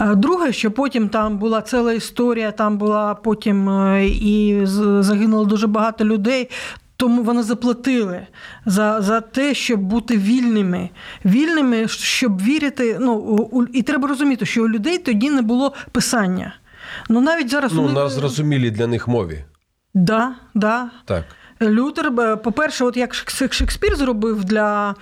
Друге, 0.00 0.52
що 0.52 0.70
потім 0.70 1.08
там 1.08 1.38
була 1.38 1.62
ціла 1.62 1.92
історія, 1.92 2.50
там 2.50 2.78
була 2.78 3.14
потім 3.14 3.68
е, 3.68 4.06
і 4.06 4.60
загинуло 5.00 5.44
дуже 5.44 5.66
багато 5.66 6.04
людей. 6.04 6.50
Тому 6.96 7.22
вони 7.22 7.42
заплатили 7.42 8.26
за 8.66 9.00
за 9.00 9.20
те, 9.20 9.54
щоб 9.54 9.80
бути 9.80 10.16
вільними, 10.16 10.90
вільними, 11.24 11.88
щоб 11.88 12.42
вірити. 12.42 12.96
Ну 13.00 13.48
і 13.72 13.82
треба 13.82 14.08
розуміти, 14.08 14.46
що 14.46 14.64
у 14.64 14.68
людей 14.68 14.98
тоді 14.98 15.30
не 15.30 15.42
було 15.42 15.74
писання. 15.92 16.54
Ну 17.08 17.20
навіть 17.20 17.50
зараз 17.50 17.72
ну, 17.72 17.88
на 17.88 18.08
зрозумілій 18.08 18.70
для 18.70 18.86
них 18.86 19.08
мові. 19.08 19.44
Да, 19.94 20.34
да. 20.54 20.90
Так. 21.04 21.24
Лютер, 21.62 22.12
по-перше, 22.42 22.84
от 22.84 22.96
як 22.96 23.14
Шекспір 23.14 23.96
зробив 23.96 24.44
для 24.44 24.94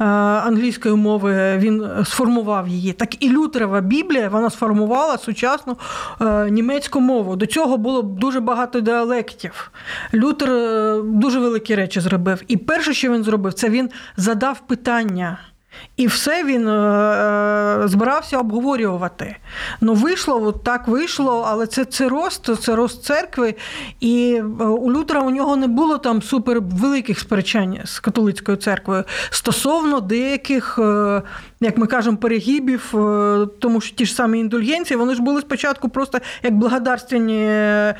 е, 0.00 0.04
англійської 0.04 0.94
мови, 0.94 1.56
він 1.58 1.86
сформував 2.04 2.68
її. 2.68 2.92
Так 2.92 3.24
і 3.24 3.30
Лютерова 3.30 3.80
Біблія 3.80 4.28
вона 4.28 4.50
сформувала 4.50 5.18
сучасну 5.18 5.76
е, 6.20 6.50
німецьку 6.50 7.00
мову. 7.00 7.36
До 7.36 7.46
цього 7.46 7.76
було 7.76 8.02
дуже 8.02 8.40
багато 8.40 8.80
діалектів. 8.80 9.70
Лютер 10.14 10.50
е, 10.50 11.02
дуже 11.04 11.38
великі 11.38 11.74
речі 11.74 12.00
зробив. 12.00 12.42
І 12.48 12.56
перше, 12.56 12.94
що 12.94 13.12
він 13.12 13.24
зробив, 13.24 13.54
це 13.54 13.70
він 13.70 13.90
задав 14.16 14.60
питання. 14.66 15.38
І 15.96 16.06
все 16.06 16.44
він 16.44 16.68
е, 16.68 17.82
збирався 17.84 18.38
обговорювати. 18.38 19.36
Ну, 19.80 19.94
вийшло, 19.94 20.42
от 20.44 20.64
так 20.64 20.88
вийшло, 20.88 21.46
але 21.48 21.66
це 21.66 21.84
це 21.84 22.08
рост, 22.08 22.62
це 22.62 22.76
рост 22.76 23.04
церкви. 23.04 23.54
І 24.00 24.40
е, 24.60 24.64
у 24.64 24.92
Лютера 24.92 25.20
у 25.20 25.30
нього 25.30 25.56
не 25.56 25.66
було 25.66 25.98
там 25.98 26.22
супервеликих 26.22 27.18
сперечань 27.18 27.78
з 27.84 28.00
католицькою 28.00 28.56
церквою 28.56 29.04
стосовно 29.30 30.00
деяких, 30.00 30.78
е, 30.78 31.22
як 31.60 31.78
ми 31.78 31.86
кажемо, 31.86 32.16
перегибів, 32.16 32.96
е, 32.96 33.46
тому 33.58 33.80
що 33.80 33.96
ті 33.96 34.06
ж 34.06 34.14
самі 34.14 34.38
індульгенції, 34.38 34.98
вони 34.98 35.14
ж 35.14 35.22
були 35.22 35.40
спочатку 35.40 35.88
просто 35.88 36.18
як 36.42 36.54
благодарственні 36.54 37.44
е, 37.46 37.94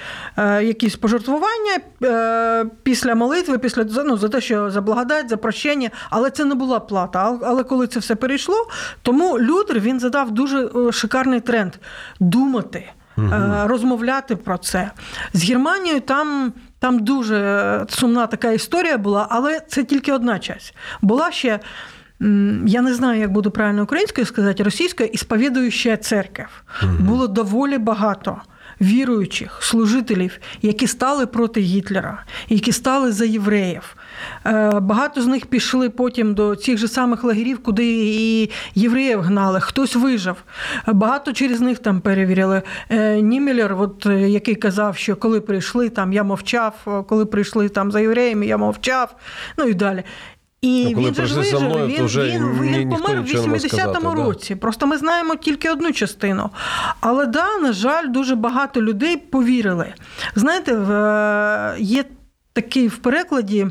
якісь 0.63 0.97
пожертвування 0.97 1.79
е, 2.03 2.67
після 2.83 3.15
молитви, 3.15 3.59
після 3.59 3.85
ну, 4.05 4.17
за 4.17 4.29
те, 4.29 4.41
що 4.41 4.71
за 4.71 4.81
благодать, 4.81 5.29
за 5.29 5.37
прощення, 5.37 5.91
але 6.11 6.31
це 6.31 6.45
не 6.45 6.55
була 6.55 6.81
плата. 6.81 7.39
Але 7.43 7.65
коли 7.67 7.87
це 7.87 8.01
все 8.01 8.15
перейшло, 8.15 8.69
тому 9.03 9.39
Лютер 9.39 9.81
він 9.81 10.01
задав 10.01 10.31
дуже 10.31 10.67
е, 10.67 10.93
шикарний 10.93 11.41
тренд 11.41 11.73
думати, 12.21 12.85
угу. 13.17 13.31
розмовляти 13.65 14.37
про 14.37 14.59
це. 14.59 14.91
З 15.33 15.49
Германією 15.49 16.01
там. 16.01 16.53
Там 16.79 16.99
дуже 16.99 17.85
сумна 17.89 18.27
така 18.27 18.53
історія 18.53 18.99
була, 18.99 19.27
але 19.31 19.61
це 19.69 19.85
тільки 19.85 20.13
одна 20.13 20.39
часть. 20.39 20.75
Була 21.03 21.31
ще, 21.33 21.61
я 22.67 22.83
не 22.83 22.95
знаю, 22.95 23.21
як 23.21 23.33
буду 23.33 23.51
правильно 23.51 23.83
українською 23.83 24.27
сказати, 24.27 24.63
російською, 24.63 25.09
ісповідуюча 25.09 25.97
церква. 25.97 26.47
Угу. 26.83 26.93
Було 27.01 27.29
доволі 27.29 27.79
багато 27.79 28.41
віруючих 28.81 29.59
служителів, 29.63 30.39
які 30.63 30.87
стали 30.87 31.27
проти 31.27 31.61
Гітлера, 31.61 32.25
які 32.49 32.73
стали 32.73 33.13
за 33.13 33.25
євреїв. 33.25 33.97
Е, 34.47 34.81
багато 34.81 35.23
з 35.23 35.27
них 35.27 35.47
пішли 35.47 35.91
потім 35.91 36.35
до 36.35 36.57
цих 36.57 36.79
же 36.79 36.89
самих 36.89 37.25
лагерів, 37.25 37.63
куди 37.63 37.87
і 37.87 38.51
євреїв 38.75 39.21
гнали. 39.21 39.61
Хтось 39.61 39.97
вижив. 39.97 40.37
Багато 40.87 41.33
через 41.33 41.61
них 41.61 41.79
там 41.79 42.01
перевіряли. 42.01 42.63
Е, 42.91 43.21
Німелер, 43.21 43.77
от, 43.79 44.07
е, 44.07 44.29
який 44.29 44.55
казав, 44.55 44.97
що 44.97 45.17
коли 45.17 45.41
прийшли, 45.41 45.89
там 45.89 46.13
я 46.13 46.23
мовчав, 46.23 47.05
коли 47.09 47.27
прийшли 47.27 47.69
там 47.69 47.93
за 47.93 48.01
євреями, 48.01 48.47
я 48.47 48.57
мовчав, 48.57 49.17
ну 49.59 49.65
і 49.65 49.75
далі. 49.75 50.05
І 50.61 50.85
Ну, 50.85 50.95
коли 50.95 51.07
він 51.07 51.15
же 51.15 51.27
ж 51.27 51.35
вижив, 51.35 51.63
мною, 51.63 51.87
він, 51.87 52.05
вже 52.05 52.25
він, 52.25 52.61
ні- 52.61 52.79
він 52.79 52.91
помер 52.91 53.21
в 53.21 53.25
нічого 53.25 53.47
не 53.47 53.53
може 53.53 53.67
80-му 53.67 53.69
сказати, 53.69 54.17
да. 54.17 54.23
році. 54.23 54.55
Просто 54.57 54.87
ми 54.87 54.97
знаємо 54.99 55.35
тільки 55.35 55.71
одну 55.71 55.93
частину. 55.93 56.51
Але 57.01 57.27
да, 57.27 57.59
на 57.59 57.73
жаль, 57.73 58.09
дуже 58.09 58.35
багато 58.35 58.83
людей 58.83 59.17
повірили. 59.17 59.95
Знаєте, 60.35 60.73
є 61.79 62.05
такий 62.53 62.89
в 62.89 62.97
перекладі, 62.97 63.67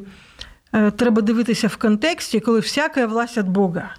треба 0.95 1.21
дивитися 1.21 1.67
в 1.67 1.75
контексті, 1.75 2.39
коли 2.39 2.59
всяка 2.59 3.05
власть 3.05 3.37
від 3.37 3.49
Бога. 3.49 3.89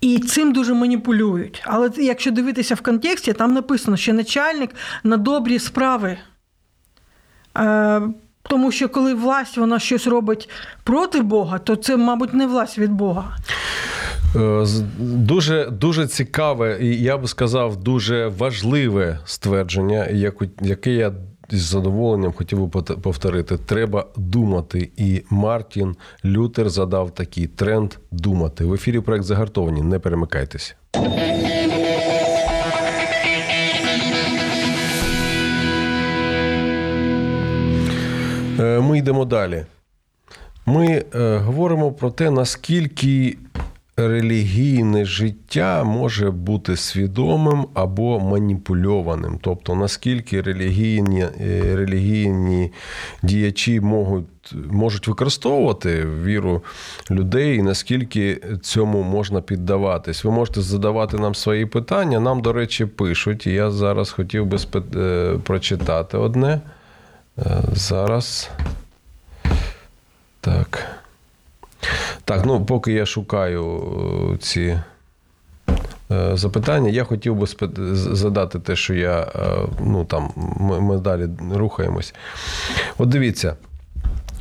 І 0.00 0.18
цим 0.18 0.52
дуже 0.52 0.74
маніпулюють. 0.74 1.62
Але 1.64 1.90
якщо 1.96 2.30
дивитися 2.30 2.74
в 2.74 2.80
контексті, 2.80 3.32
там 3.32 3.54
написано, 3.54 3.96
що 3.96 4.14
начальник 4.14 4.70
на 5.04 5.16
добрі 5.16 5.58
справи. 5.58 6.18
Е, 7.58 8.02
тому 8.42 8.72
що 8.72 8.88
коли 8.88 9.14
власть 9.14 9.56
вона 9.56 9.78
щось 9.78 10.06
робить 10.06 10.48
проти 10.84 11.22
Бога, 11.22 11.58
то 11.58 11.76
це, 11.76 11.96
мабуть, 11.96 12.34
не 12.34 12.46
власть 12.46 12.78
від 12.78 12.92
Бога. 12.92 13.36
Е, 14.36 14.66
Дуже, 14.98 15.66
дуже 15.70 16.06
цікаве, 16.06 16.78
і 16.80 17.02
я 17.02 17.18
би 17.18 17.28
сказав, 17.28 17.76
дуже 17.76 18.26
важливе 18.26 19.18
ствердження, 19.24 20.06
яке 20.62 20.90
я 20.90 21.12
з 21.52 21.60
задоволенням 21.60 22.32
хотів 22.32 22.66
би 22.66 22.82
повторити. 22.82 23.56
Треба 23.58 24.04
думати. 24.16 24.90
І 24.96 25.22
Мартін 25.30 25.96
Лютер 26.24 26.70
задав 26.70 27.10
такий 27.10 27.46
тренд 27.46 27.94
думати. 28.10 28.64
В 28.64 28.74
ефірі 28.74 29.00
проект 29.00 29.24
загартовані. 29.24 29.82
Не 29.82 29.98
перемикайтеся. 29.98 30.74
Е, 38.60 38.80
Ми 38.80 38.98
йдемо 38.98 39.24
далі. 39.24 39.64
Ми 40.66 41.04
е, 41.14 41.36
говоримо 41.36 41.92
про 41.92 42.10
те, 42.10 42.30
наскільки 42.30 43.36
релігійне 44.08 45.04
життя 45.04 45.84
може 45.84 46.30
бути 46.30 46.76
свідомим 46.76 47.66
або 47.74 48.20
маніпульованим. 48.20 49.38
Тобто, 49.42 49.74
наскільки 49.74 50.42
релігійні, 50.42 51.20
е, 51.20 51.62
релігійні 51.76 52.72
діячі 53.22 53.80
можуть, 53.80 54.24
можуть 54.70 55.08
використовувати 55.08 56.06
віру 56.24 56.62
людей, 57.10 57.56
і 57.56 57.62
наскільки 57.62 58.40
цьому 58.62 59.02
можна 59.02 59.40
піддаватись. 59.40 60.24
Ви 60.24 60.30
можете 60.30 60.60
задавати 60.60 61.18
нам 61.18 61.34
свої 61.34 61.66
питання. 61.66 62.20
Нам, 62.20 62.42
до 62.42 62.52
речі, 62.52 62.86
пишуть, 62.86 63.46
і 63.46 63.52
я 63.52 63.70
зараз 63.70 64.10
хотів 64.10 64.46
би 64.46 64.56
спи- 64.56 64.98
е, 64.98 65.38
прочитати 65.38 66.16
одне. 66.16 66.60
Е, 67.38 67.62
Зараз. 67.72 68.50
Так. 70.40 70.99
Так, 72.30 72.46
ну 72.46 72.64
поки 72.64 72.92
я 72.92 73.06
шукаю 73.06 73.82
е, 74.34 74.36
ці 74.38 74.80
е, 76.10 76.36
запитання, 76.36 76.88
я 76.88 77.04
хотів 77.04 77.36
би 77.36 77.46
задати 77.94 78.58
те, 78.58 78.76
що 78.76 78.94
я. 78.94 79.20
е, 79.20 79.68
Ну 79.80 80.04
там 80.04 80.30
ми, 80.36 80.80
ми 80.80 80.98
далі 80.98 81.28
рухаємось. 81.54 82.14
От 82.98 83.08
дивіться. 83.08 83.56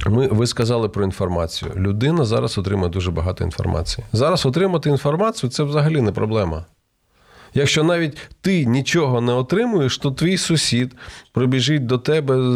Ми, 0.07 0.27
ви 0.27 0.47
сказали 0.47 0.89
про 0.89 1.03
інформацію. 1.03 1.71
Людина 1.75 2.25
зараз 2.25 2.57
отримує 2.57 2.89
дуже 2.89 3.11
багато 3.11 3.43
інформації. 3.43 4.05
Зараз 4.13 4.45
отримати 4.45 4.89
інформацію 4.89 5.49
це 5.49 5.63
взагалі 5.63 6.01
не 6.01 6.11
проблема. 6.11 6.65
Якщо 7.53 7.83
навіть 7.83 8.17
ти 8.41 8.65
нічого 8.65 9.21
не 9.21 9.33
отримуєш, 9.33 9.97
то 9.97 10.11
твій 10.11 10.37
сусід 10.37 10.95
прибіжить 11.31 11.85
до 11.85 11.97
тебе, 11.97 12.55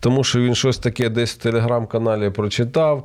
тому 0.00 0.24
що 0.24 0.40
він 0.40 0.54
щось 0.54 0.78
таке 0.78 1.08
десь 1.08 1.32
в 1.32 1.36
телеграм-каналі 1.36 2.30
прочитав, 2.30 3.04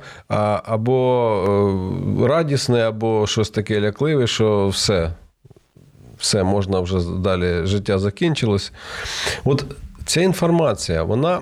або 0.64 2.14
е, 2.24 2.28
радісне, 2.28 2.88
або 2.88 3.26
щось 3.26 3.50
таке 3.50 3.80
лякливе, 3.80 4.26
що 4.26 4.68
все, 4.68 5.12
все, 6.18 6.42
можна 6.42 6.80
вже 6.80 6.98
далі 7.18 7.66
життя 7.66 7.98
закінчилось. 7.98 8.72
От 9.44 9.64
ця 10.04 10.20
інформація, 10.20 11.02
вона, 11.02 11.40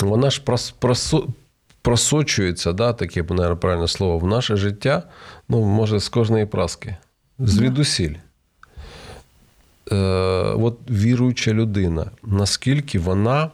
вона 0.00 0.30
ж 0.30 0.42
прос, 0.44 0.74
просо- 0.80 1.26
просочується, 1.82 2.72
да, 2.72 2.92
таке, 2.92 3.24
мабуть, 3.30 3.60
правильне 3.60 3.88
слово, 3.88 4.18
в 4.18 4.26
наше 4.26 4.56
життя, 4.56 5.02
ну, 5.48 5.64
може, 5.64 6.00
з 6.00 6.08
кожної 6.08 6.46
праски, 6.46 6.96
звідусіль. 7.38 8.14
Е, 9.92 9.94
от 10.58 10.78
віруюча 10.90 11.52
людина, 11.52 12.06
наскільки 12.22 12.98
вона 12.98 13.50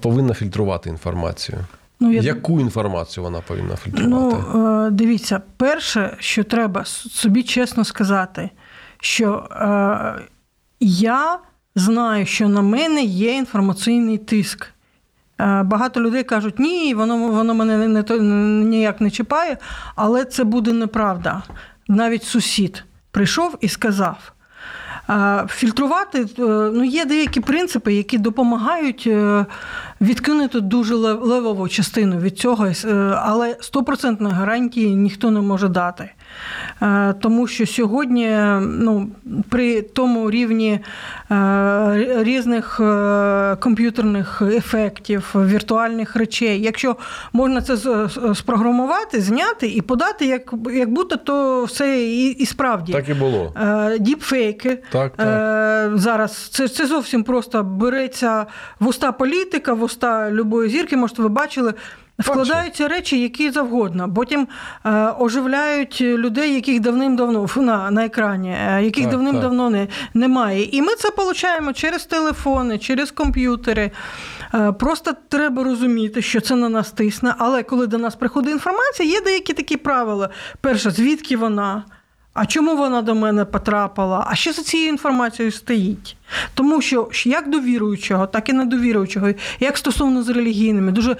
повинна 0.00 0.34
фільтрувати 0.34 0.90
інформацію? 0.90 1.58
Ну, 2.00 2.12
я- 2.12 2.20
Яку 2.20 2.60
інформацію 2.60 3.24
вона 3.24 3.40
повинна 3.40 3.68
Ну, 3.70 3.76
фільтрувати? 3.76 4.58
е, 4.58 4.90
дивіться, 4.90 5.42
перше, 5.56 6.16
що 6.20 6.44
треба 6.44 6.84
собі 6.84 7.42
чесно 7.42 7.84
сказати, 7.84 8.50
що 9.00 9.48
е, 9.50 10.22
я 10.80 11.38
знаю, 11.76 12.26
що 12.26 12.48
на 12.48 12.62
мене 12.62 13.02
є 13.02 13.34
інформаційний 13.36 14.18
тиск. 14.18 14.66
Е, 15.40 15.62
Багато 15.62 16.00
людей 16.00 16.22
кажуть, 16.22 16.58
ні, 16.58 16.94
воно, 16.94 17.18
воно 17.28 17.54
мене 17.54 17.88
не, 17.88 18.02
не, 18.02 18.20
ніяк 18.64 19.00
не 19.00 19.10
чіпає, 19.10 19.56
але 19.94 20.24
це 20.24 20.44
буде 20.44 20.72
неправда. 20.72 21.42
Навіть 21.88 22.24
сусід 22.24 22.84
прийшов 23.14 23.58
і 23.60 23.68
сказав. 23.68 24.32
Фільтрувати 25.48 26.20
е, 26.38 26.42
ну, 26.74 26.84
є 26.84 27.04
деякі 27.04 27.40
принципи, 27.40 27.94
які 27.94 28.18
допомагають 28.18 29.04
е, 29.06 29.46
відкинути 30.00 30.60
дуже 30.60 30.94
лев- 30.94 31.20
левову 31.22 31.68
частину 31.68 32.18
від 32.18 32.38
цього, 32.38 32.66
е, 32.66 32.94
але 33.22 33.56
стопроцентної 33.60 34.34
гарантії 34.34 34.96
ніхто 34.96 35.30
не 35.30 35.40
може 35.40 35.68
дати. 35.68 36.10
Е, 36.82 37.14
Тому 37.20 37.46
що 37.46 37.66
сьогодні 37.66 38.28
ну, 38.60 39.08
при 39.48 39.82
тому 39.82 40.30
рівні 40.30 40.80
е, 41.30 42.22
різних 42.22 42.80
е, 42.80 43.56
комп'ютерних 43.60 44.42
ефектів, 44.42 45.30
віртуальних 45.34 46.16
речей, 46.16 46.60
якщо 46.60 46.96
можна 47.32 47.62
це 47.62 47.76
спрограмувати, 48.34 49.20
зняти 49.20 49.68
і 49.68 49.82
подати, 49.82 50.26
як, 50.26 50.54
як 50.72 50.90
будто 50.90 51.16
то 51.16 51.64
все 51.64 52.02
і, 52.02 52.30
і 52.30 52.46
справді. 52.46 52.92
Так 52.92 53.08
і 53.08 53.14
було. 53.14 53.52
Діпфейки. 54.00 54.78
Так, 54.92 55.12
так. 55.16 55.98
Зараз 55.98 56.48
це, 56.48 56.68
це 56.68 56.86
зовсім 56.86 57.24
просто 57.24 57.62
береться 57.62 58.46
в 58.80 58.88
уста 58.88 59.12
політика, 59.12 59.72
в 59.72 59.82
уста 59.82 60.30
любої 60.30 60.70
зірки, 60.70 60.96
може, 60.96 61.14
ви 61.18 61.28
бачили. 61.28 61.74
Вкладаються 62.18 62.88
речі, 62.88 63.20
які 63.20 63.50
завгодно. 63.50 64.14
Потім 64.14 64.48
е, 64.84 65.14
оживляють 65.18 66.00
людей, 66.00 66.54
яких 66.54 66.80
давним-давно 66.80 67.46
на, 67.56 67.90
на 67.90 68.04
екрані, 68.04 68.56
е, 68.68 68.82
яких 68.84 69.04
Так, 69.04 69.12
давним-давно 69.12 69.70
не, 69.70 69.88
немає. 70.14 70.68
І 70.72 70.82
ми 70.82 70.94
це 70.94 71.08
отримуємо 71.08 71.72
через 71.72 72.04
телефони, 72.04 72.78
через 72.78 73.10
комп'ютери. 73.10 73.90
Е, 74.54 74.72
Просто 74.72 75.12
треба 75.28 75.64
розуміти, 75.64 76.22
що 76.22 76.40
це 76.40 76.56
на 76.56 76.68
нас 76.68 76.92
тисне. 76.92 77.34
Але 77.38 77.62
коли 77.62 77.86
до 77.86 77.98
нас 77.98 78.14
приходить 78.14 78.52
інформація, 78.52 79.08
є 79.10 79.20
деякі 79.20 79.52
такі 79.52 79.76
правила. 79.76 80.30
Перше, 80.60 80.90
звідки 80.90 81.36
вона? 81.36 81.84
А 82.34 82.46
чому 82.46 82.76
вона 82.76 83.02
до 83.02 83.14
мене 83.14 83.44
потрапила? 83.44 84.26
А 84.30 84.34
що 84.34 84.52
за 84.52 84.62
цією 84.62 84.88
інформацією 84.88 85.52
стоїть? 85.52 86.16
Тому 86.54 86.80
що 86.80 87.08
як 87.24 87.50
до 87.50 87.60
віруючого, 87.60 88.26
так 88.26 88.48
і 88.48 88.52
недовіруючого, 88.52 89.28
як 89.60 89.78
стосовно 89.78 90.22
з 90.22 90.28
релігійними, 90.28 90.92
дуже 90.92 91.12
е, 91.12 91.16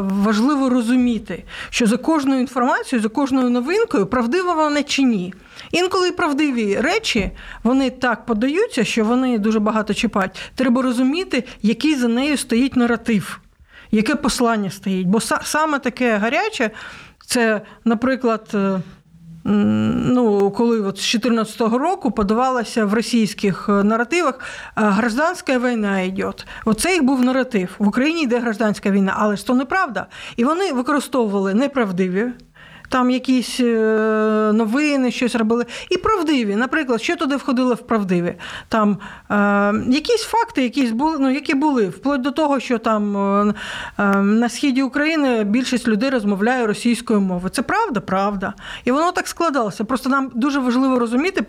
важливо 0.00 0.68
розуміти, 0.68 1.44
що 1.70 1.86
за 1.86 1.96
кожною 1.96 2.40
інформацією, 2.40 3.02
за 3.02 3.08
кожною 3.08 3.50
новинкою, 3.50 4.06
правдива 4.06 4.54
вона 4.54 4.82
чи 4.82 5.02
ні. 5.02 5.34
Інколи 5.72 6.12
правдиві 6.12 6.76
речі 6.80 7.30
вони 7.62 7.90
так 7.90 8.26
подаються, 8.26 8.84
що 8.84 9.04
вони 9.04 9.38
дуже 9.38 9.58
багато 9.60 9.94
чіпають. 9.94 10.32
Треба 10.54 10.82
розуміти, 10.82 11.44
який 11.62 11.94
за 11.94 12.08
нею 12.08 12.36
стоїть 12.36 12.76
наратив, 12.76 13.40
яке 13.90 14.14
послання 14.14 14.70
стоїть. 14.70 15.06
Бо 15.06 15.18
са- 15.18 15.44
саме 15.44 15.78
таке 15.78 16.16
гаряче, 16.16 16.70
це, 17.26 17.60
наприклад. 17.84 18.56
Ну, 19.44 20.50
коли 20.50 20.80
от 20.80 20.98
з 20.98 21.12
2014 21.12 21.60
року 21.60 22.10
подавалася 22.10 22.84
в 22.84 22.94
російських 22.94 23.66
е, 23.68 23.72
наративах 23.72 24.34
е, 24.38 24.70
гражданська 24.74 25.58
війна 25.58 26.00
йде. 26.00 26.32
Оце 26.64 26.92
їх 26.92 27.02
був 27.02 27.24
наратив. 27.24 27.68
В 27.78 27.88
Україні 27.88 28.22
йде 28.22 28.38
гражданська 28.38 28.90
війна, 28.90 29.14
але 29.16 29.36
ж 29.36 29.46
то 29.46 29.54
неправда. 29.54 30.06
І 30.36 30.44
вони 30.44 30.72
використовували 30.72 31.54
неправдиві. 31.54 32.32
Там 32.90 33.10
якісь 33.10 33.60
е, 33.60 34.50
новини, 34.54 35.10
щось 35.10 35.34
робили. 35.34 35.66
І 35.90 35.96
правдиві. 35.96 36.56
Наприклад, 36.56 37.02
що 37.02 37.16
туди 37.16 37.36
входило 37.36 37.74
в 37.74 37.86
правдиві? 37.86 38.34
Там 38.68 38.98
е, 39.30 39.92
якісь 39.92 40.22
факти, 40.22 40.62
якісь 40.62 40.90
були, 40.90 41.16
ну, 41.20 41.30
які 41.30 41.54
були, 41.54 41.88
вплоть 41.88 42.20
до 42.20 42.30
того, 42.30 42.60
що 42.60 42.78
там 42.78 43.16
е, 43.16 43.54
е, 43.98 44.16
на 44.16 44.48
східі 44.48 44.82
України 44.82 45.44
більшість 45.44 45.88
людей 45.88 46.10
розмовляє 46.10 46.66
російською 46.66 47.20
мовою. 47.20 47.48
Це 47.48 47.62
правда, 47.62 48.00
правда. 48.00 48.54
І 48.84 48.92
воно 48.92 49.12
так 49.12 49.28
складалося. 49.28 49.84
Просто 49.84 50.10
нам 50.10 50.30
дуже 50.34 50.58
важливо 50.58 50.98
розуміти 50.98 51.44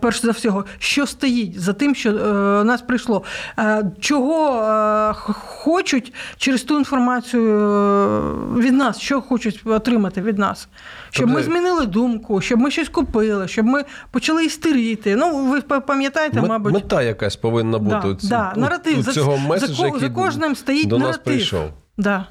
перш 0.00 0.22
за 0.22 0.30
всього, 0.30 0.64
що 0.78 1.06
стоїть 1.06 1.60
за 1.60 1.72
тим, 1.72 1.94
що 1.94 2.10
е, 2.10 2.64
нас 2.64 2.82
прийшло, 2.82 3.22
Е, 3.58 3.84
чого 4.00 4.62
е, 4.62 5.12
хочуть 5.32 6.12
через 6.36 6.62
ту 6.62 6.78
інформацію 6.78 7.60
е, 7.60 8.60
від 8.60 8.72
нас, 8.74 8.98
що 9.00 9.20
хочуть 9.20 9.60
отримати 9.64 10.22
від 10.22 10.38
нас. 10.38 10.68
Щоб 11.10 11.28
ми 11.28 11.34
Тобто- 11.34 11.50
змінили 11.50 11.86
думку, 11.86 12.40
щоб 12.40 12.60
ми 12.60 12.70
щось 12.70 12.88
купили, 12.88 13.48
щоб 13.48 13.66
ми 13.66 13.84
почали 14.10 14.44
істерити. 14.44 15.16
Ну, 15.16 15.44
ви 15.50 15.60
пам'ятаєте, 15.80 16.40
Мет- 16.40 16.48
мабуть. 16.48 16.72
Мета 16.74 17.02
якась 17.02 17.36
повинна 17.36 17.78
бути 17.78 17.96
Да, 18.02 18.08
у, 18.08 18.14
ці- 18.14 18.28
да, 18.28 18.52
у- 18.56 18.60
наратив. 18.60 18.98
у 18.98 19.02
За- 19.02 19.12
цього 19.12 19.36
за 19.42 19.48
меседжа, 19.48 19.82
ко- 19.82 19.86
який 19.86 20.00
за 20.00 20.08
кожним 20.14 20.56
стоїть 20.56 20.88
до 20.88 20.96
нас 20.98 21.02
наратив. 21.06 21.24
прийшов. 21.24 21.70
Да. 21.98 22.26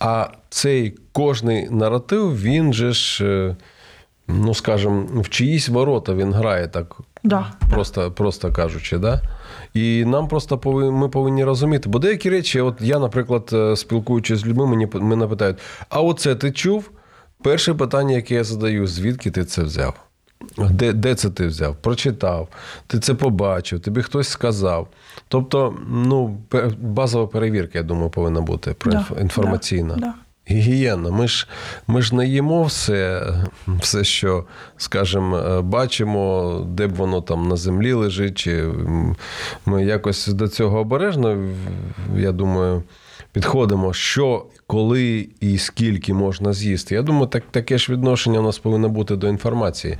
А 0.00 0.26
цей 0.50 0.94
кожний 1.12 1.68
наратив, 1.70 2.40
він 2.42 2.72
же 2.74 2.92
ж, 2.92 3.24
е, 3.24 3.56
ну 4.28 4.54
скажімо, 4.54 5.06
в 5.14 5.28
чиїсь 5.28 5.68
ворота 5.68 6.14
він 6.14 6.32
грає 6.32 6.68
так. 6.68 6.96
Да. 7.24 7.46
Просто, 7.70 8.10
просто 8.10 8.52
кажучи, 8.52 8.98
да? 8.98 9.20
І 9.74 10.04
нам 10.04 10.28
просто 10.28 10.58
повинні, 10.58 10.90
ми 10.90 11.08
повинні 11.08 11.44
розуміти. 11.44 11.88
Бо 11.88 11.98
деякі 11.98 12.30
речі, 12.30 12.60
от 12.60 12.74
я, 12.80 12.98
наприклад, 12.98 13.50
е, 13.52 13.76
спілкуючись 13.76 14.38
з 14.38 14.46
людьми, 14.46 14.66
мені 14.66 14.88
мене 14.94 15.26
питають: 15.26 15.56
а 15.88 16.00
оце 16.00 16.34
ти 16.34 16.52
чув? 16.52 16.90
Перше 17.42 17.74
питання, 17.74 18.14
яке 18.14 18.34
я 18.34 18.44
задаю, 18.44 18.86
звідки 18.86 19.30
ти 19.30 19.44
це 19.44 19.62
взяв? 19.62 19.94
Де, 20.70 20.92
де 20.92 21.14
це 21.14 21.30
ти 21.30 21.46
взяв? 21.46 21.76
Прочитав, 21.76 22.48
ти 22.86 22.98
це 22.98 23.14
побачив, 23.14 23.80
тобі 23.80 24.02
хтось 24.02 24.28
сказав. 24.28 24.88
Тобто, 25.28 25.74
ну, 25.88 26.38
базова 26.80 27.26
перевірка, 27.26 27.78
я 27.78 27.84
думаю, 27.84 28.10
повинна 28.10 28.40
бути 28.40 28.76
Да, 28.86 29.06
інформаційна. 29.20 29.94
да, 29.94 30.00
да. 30.00 30.14
Гігієна. 30.50 31.10
Ми 31.10 31.28
ж, 31.28 31.48
ми 31.86 32.02
ж 32.02 32.14
не 32.14 32.26
їмо 32.26 32.62
все, 32.62 33.32
все, 33.80 34.04
що, 34.04 34.44
скажімо, 34.76 35.38
е, 35.38 35.60
бачимо, 35.60 36.60
де 36.68 36.86
б 36.86 36.94
воно 36.94 37.20
там 37.20 37.48
на 37.48 37.56
землі 37.56 37.92
лежить. 37.92 38.38
Чи 38.38 38.70
ми 39.66 39.84
якось 39.84 40.26
до 40.26 40.48
цього 40.48 40.78
обережно, 40.78 41.38
я 42.16 42.32
думаю, 42.32 42.82
підходимо, 43.32 43.92
що, 43.92 44.46
коли 44.66 45.28
і 45.40 45.58
скільки 45.58 46.14
можна 46.14 46.52
з'їсти. 46.52 46.94
Я 46.94 47.02
думаю, 47.02 47.26
так, 47.26 47.42
таке 47.50 47.78
ж 47.78 47.92
відношення 47.92 48.38
у 48.38 48.42
нас 48.42 48.58
повинно 48.58 48.88
бути 48.88 49.16
до 49.16 49.28
інформації. 49.28 49.98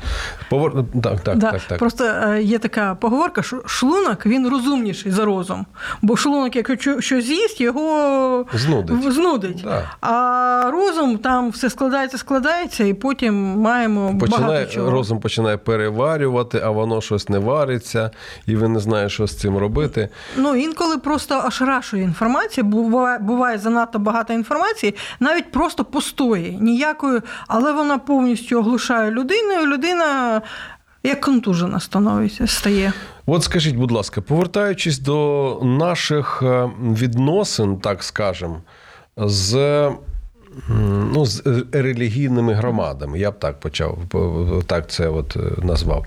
Повер... 0.50 0.72
Так, 1.02 1.20
так, 1.20 1.38
да. 1.38 1.50
так, 1.50 1.60
так. 1.68 1.78
Просто 1.78 2.04
е, 2.04 2.42
є 2.42 2.58
така 2.58 2.94
поговорка, 2.94 3.42
що 3.42 3.62
шлунок 3.66 4.26
він 4.26 4.48
розумніший 4.48 5.12
за 5.12 5.24
розум. 5.24 5.66
Бо 6.02 6.16
шлунок, 6.16 6.56
якщо 6.56 7.00
щось 7.00 7.24
з'їсть, 7.24 7.60
його 7.60 8.46
Знудить. 8.54 9.12
знудить. 9.12 9.60
Да. 9.64 9.90
А 10.00 10.70
розум 10.72 11.18
там 11.18 11.50
все 11.50 11.70
складається, 11.70 12.18
складається, 12.18 12.84
і 12.84 12.94
потім 12.94 13.34
маємо 13.44 14.18
Починає, 14.18 14.46
багато 14.48 14.72
чого. 14.72 14.90
розум 14.90 15.20
починає 15.20 15.56
переварювати, 15.56 16.60
а 16.64 16.70
воно 16.70 17.00
щось 17.00 17.28
не 17.28 17.38
вариться, 17.38 18.10
і 18.46 18.56
ви 18.56 18.68
не 18.68 18.80
знаєте, 18.80 19.10
що 19.10 19.26
з 19.26 19.36
цим 19.36 19.58
робити. 19.58 20.08
Ну, 20.36 20.56
інколи 20.56 20.98
просто 20.98 21.44
ошарашує 21.46 22.02
інформація, 22.02 22.64
буває, 22.64 23.18
буває 23.18 23.58
занадто 23.58 23.98
багато 23.98 24.32
інформації, 24.32 24.53
навіть 25.20 25.52
просто 25.52 25.84
пустої, 25.84 26.58
ніякої, 26.60 27.20
але 27.48 27.72
вона 27.72 27.98
повністю 27.98 28.58
оглушає 28.58 29.10
людину, 29.10 29.52
і 29.62 29.66
людина 29.66 30.42
як 31.04 31.20
контужена 31.20 31.80
становиться, 31.80 32.46
стає. 32.46 32.92
От 33.26 33.42
скажіть, 33.42 33.76
будь 33.76 33.90
ласка, 33.90 34.20
повертаючись 34.20 34.98
до 34.98 35.60
наших 35.62 36.42
е, 36.42 36.70
відносин, 36.80 37.76
так 37.76 38.02
скажемо, 38.02 38.62
з, 39.16 39.90
ну, 41.12 41.26
з 41.26 41.42
релігійними 41.72 42.54
громадами, 42.54 43.18
я 43.18 43.30
б 43.30 43.38
так 43.38 43.60
почав, 43.60 43.98
так 44.66 44.90
це 44.90 45.08
от 45.08 45.36
е, 45.36 45.40
назвав. 45.62 46.06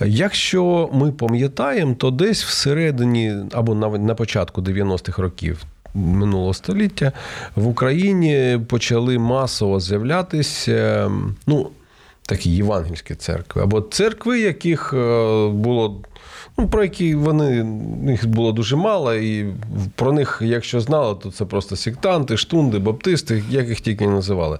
Якщо 0.00 0.90
ми 0.92 1.12
пам'ятаємо, 1.12 1.94
то 1.94 2.10
десь 2.10 2.44
всередині 2.44 3.36
або 3.52 3.74
на 3.74 4.14
початку 4.14 4.60
90-х 4.60 5.22
років. 5.22 5.64
Минулого 5.94 6.54
століття 6.54 7.12
в 7.56 7.66
Україні 7.66 8.60
почали 8.68 9.18
масово 9.18 9.80
з'являтися 9.80 11.10
ну, 11.46 11.70
такі 12.26 12.50
євангельські 12.50 13.14
церкви, 13.14 13.62
або 13.62 13.80
церкви, 13.80 14.40
яких 14.40 14.92
е, 14.92 14.96
було, 15.48 16.02
ну, 16.58 16.68
про 16.68 16.82
які 16.82 17.14
вони 17.14 17.66
їх 18.10 18.26
було 18.26 18.52
дуже 18.52 18.76
мало, 18.76 19.14
і 19.14 19.52
про 19.94 20.12
них, 20.12 20.38
якщо 20.44 20.80
знали, 20.80 21.14
то 21.14 21.30
це 21.30 21.44
просто 21.44 21.76
сектанти, 21.76 22.36
штунди, 22.36 22.78
баптисти, 22.78 23.44
як 23.50 23.68
їх 23.68 23.80
тільки 23.80 24.06
не 24.06 24.12
називали. 24.12 24.58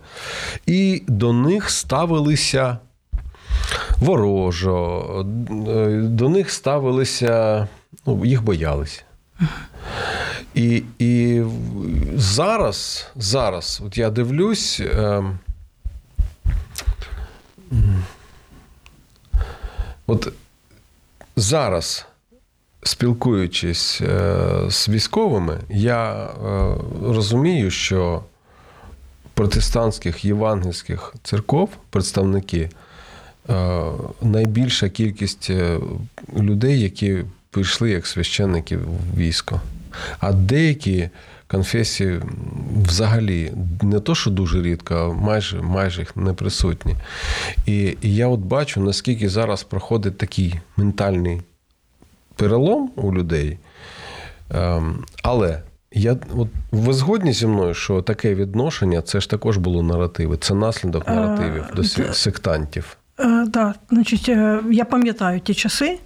І 0.66 1.02
до 1.08 1.32
них 1.32 1.70
ставилися 1.70 2.78
ворожо, 3.98 5.06
е, 5.68 6.02
до 6.02 6.28
них 6.28 6.50
ставилися, 6.50 7.68
ну, 8.06 8.24
їх 8.24 8.42
боялися. 8.42 9.02
І, 10.54 10.82
і 10.98 11.42
зараз, 12.14 13.06
зараз, 13.16 13.82
от 13.86 13.98
я 13.98 14.10
дивлюсь. 14.10 14.80
Е, 14.80 15.22
От 20.06 20.32
зараз, 21.36 22.06
спілкуючись 22.82 24.00
е, 24.00 24.46
з 24.70 24.88
військовими, 24.88 25.58
я 25.70 26.24
е, 26.24 26.28
розумію, 27.02 27.70
що 27.70 28.22
протестантських 29.34 30.24
євангельських 30.24 31.14
церков, 31.22 31.68
представники, 31.90 32.70
е, 33.50 33.82
найбільша 34.22 34.88
кількість 34.88 35.50
е, 35.50 35.78
людей, 36.36 36.80
які 36.80 37.24
прийшли 37.50 37.90
як 37.90 38.06
священники 38.06 38.76
в 38.76 39.16
військо. 39.16 39.60
А 40.20 40.32
деякі 40.32 41.08
конфесії 41.46 42.20
взагалі 42.86 43.52
не 43.82 44.00
то, 44.00 44.14
що 44.14 44.30
дуже 44.30 44.62
рідко, 44.62 44.94
а 44.94 45.08
майже, 45.24 45.60
майже 45.62 46.00
їх 46.00 46.16
не 46.16 46.32
присутні. 46.32 46.94
І, 47.66 47.96
і 48.02 48.14
я 48.14 48.28
от 48.28 48.40
бачу, 48.40 48.80
наскільки 48.80 49.28
зараз 49.28 49.62
проходить 49.62 50.18
такий 50.18 50.54
ментальний 50.76 51.42
перелом 52.36 52.90
у 52.96 53.14
людей. 53.14 53.58
Ем, 54.54 55.04
але 55.22 55.62
я, 55.92 56.16
от, 56.36 56.48
ви 56.72 56.92
згодні 56.92 57.32
зі 57.32 57.46
мною, 57.46 57.74
що 57.74 58.02
таке 58.02 58.34
відношення 58.34 59.02
це 59.02 59.20
ж 59.20 59.30
також 59.30 59.56
було 59.56 59.82
наративи, 59.82 60.36
це 60.36 60.54
наслідок 60.54 61.04
Е, 61.06 61.12
наративів 61.14 61.64
до 61.74 61.82
сі- 61.84 62.02
це- 62.04 62.14
сектантів. 62.14 62.96
Е, 63.20 63.44
да, 63.46 63.74
значить, 63.90 64.28
е, 64.28 64.60
я 64.70 64.84
пам'ятаю 64.84 65.40
ті 65.40 65.54
часи, 65.54 65.98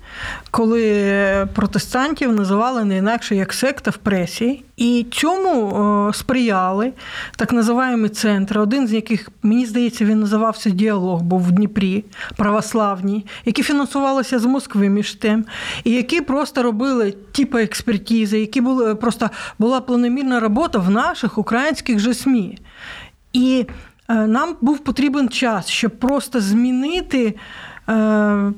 коли 0.50 1.48
протестантів 1.54 2.32
називали 2.32 2.84
не 2.84 2.96
інакше 2.96 3.36
як 3.36 3.52
секта 3.52 3.90
в 3.90 3.96
пресі, 3.96 4.64
і 4.76 5.06
цьому 5.12 5.70
е, 6.08 6.12
сприяли 6.14 6.92
так 7.36 7.52
називаємо 7.52 8.08
центри, 8.08 8.60
один 8.60 8.88
з 8.88 8.92
яких, 8.92 9.30
мені 9.42 9.66
здається, 9.66 10.04
він 10.04 10.20
називався 10.20 10.70
Діалог, 10.70 11.22
був 11.22 11.40
в 11.40 11.52
Дніпрі, 11.52 12.04
православні, 12.36 13.26
які 13.44 13.62
фінансувалися 13.62 14.38
з 14.38 14.44
Москви 14.44 14.88
між 14.88 15.14
тим, 15.14 15.44
і 15.84 15.90
які 15.90 16.20
просто 16.20 16.62
робили 16.62 17.14
типу 17.32 17.58
експертизи, 17.58 18.40
які 18.40 18.60
були 18.60 18.94
просто 18.94 19.30
була 19.58 19.80
планомірна 19.80 20.40
робота 20.40 20.78
в 20.78 20.90
наших 20.90 21.38
українських 21.38 21.98
же 21.98 22.14
СМІ. 22.14 22.58
І 23.32 23.66
нам 24.08 24.56
був 24.60 24.78
потрібен 24.78 25.28
час, 25.28 25.68
щоб 25.68 25.98
просто 25.98 26.40
змінити. 26.40 27.34
Е, 27.88 28.52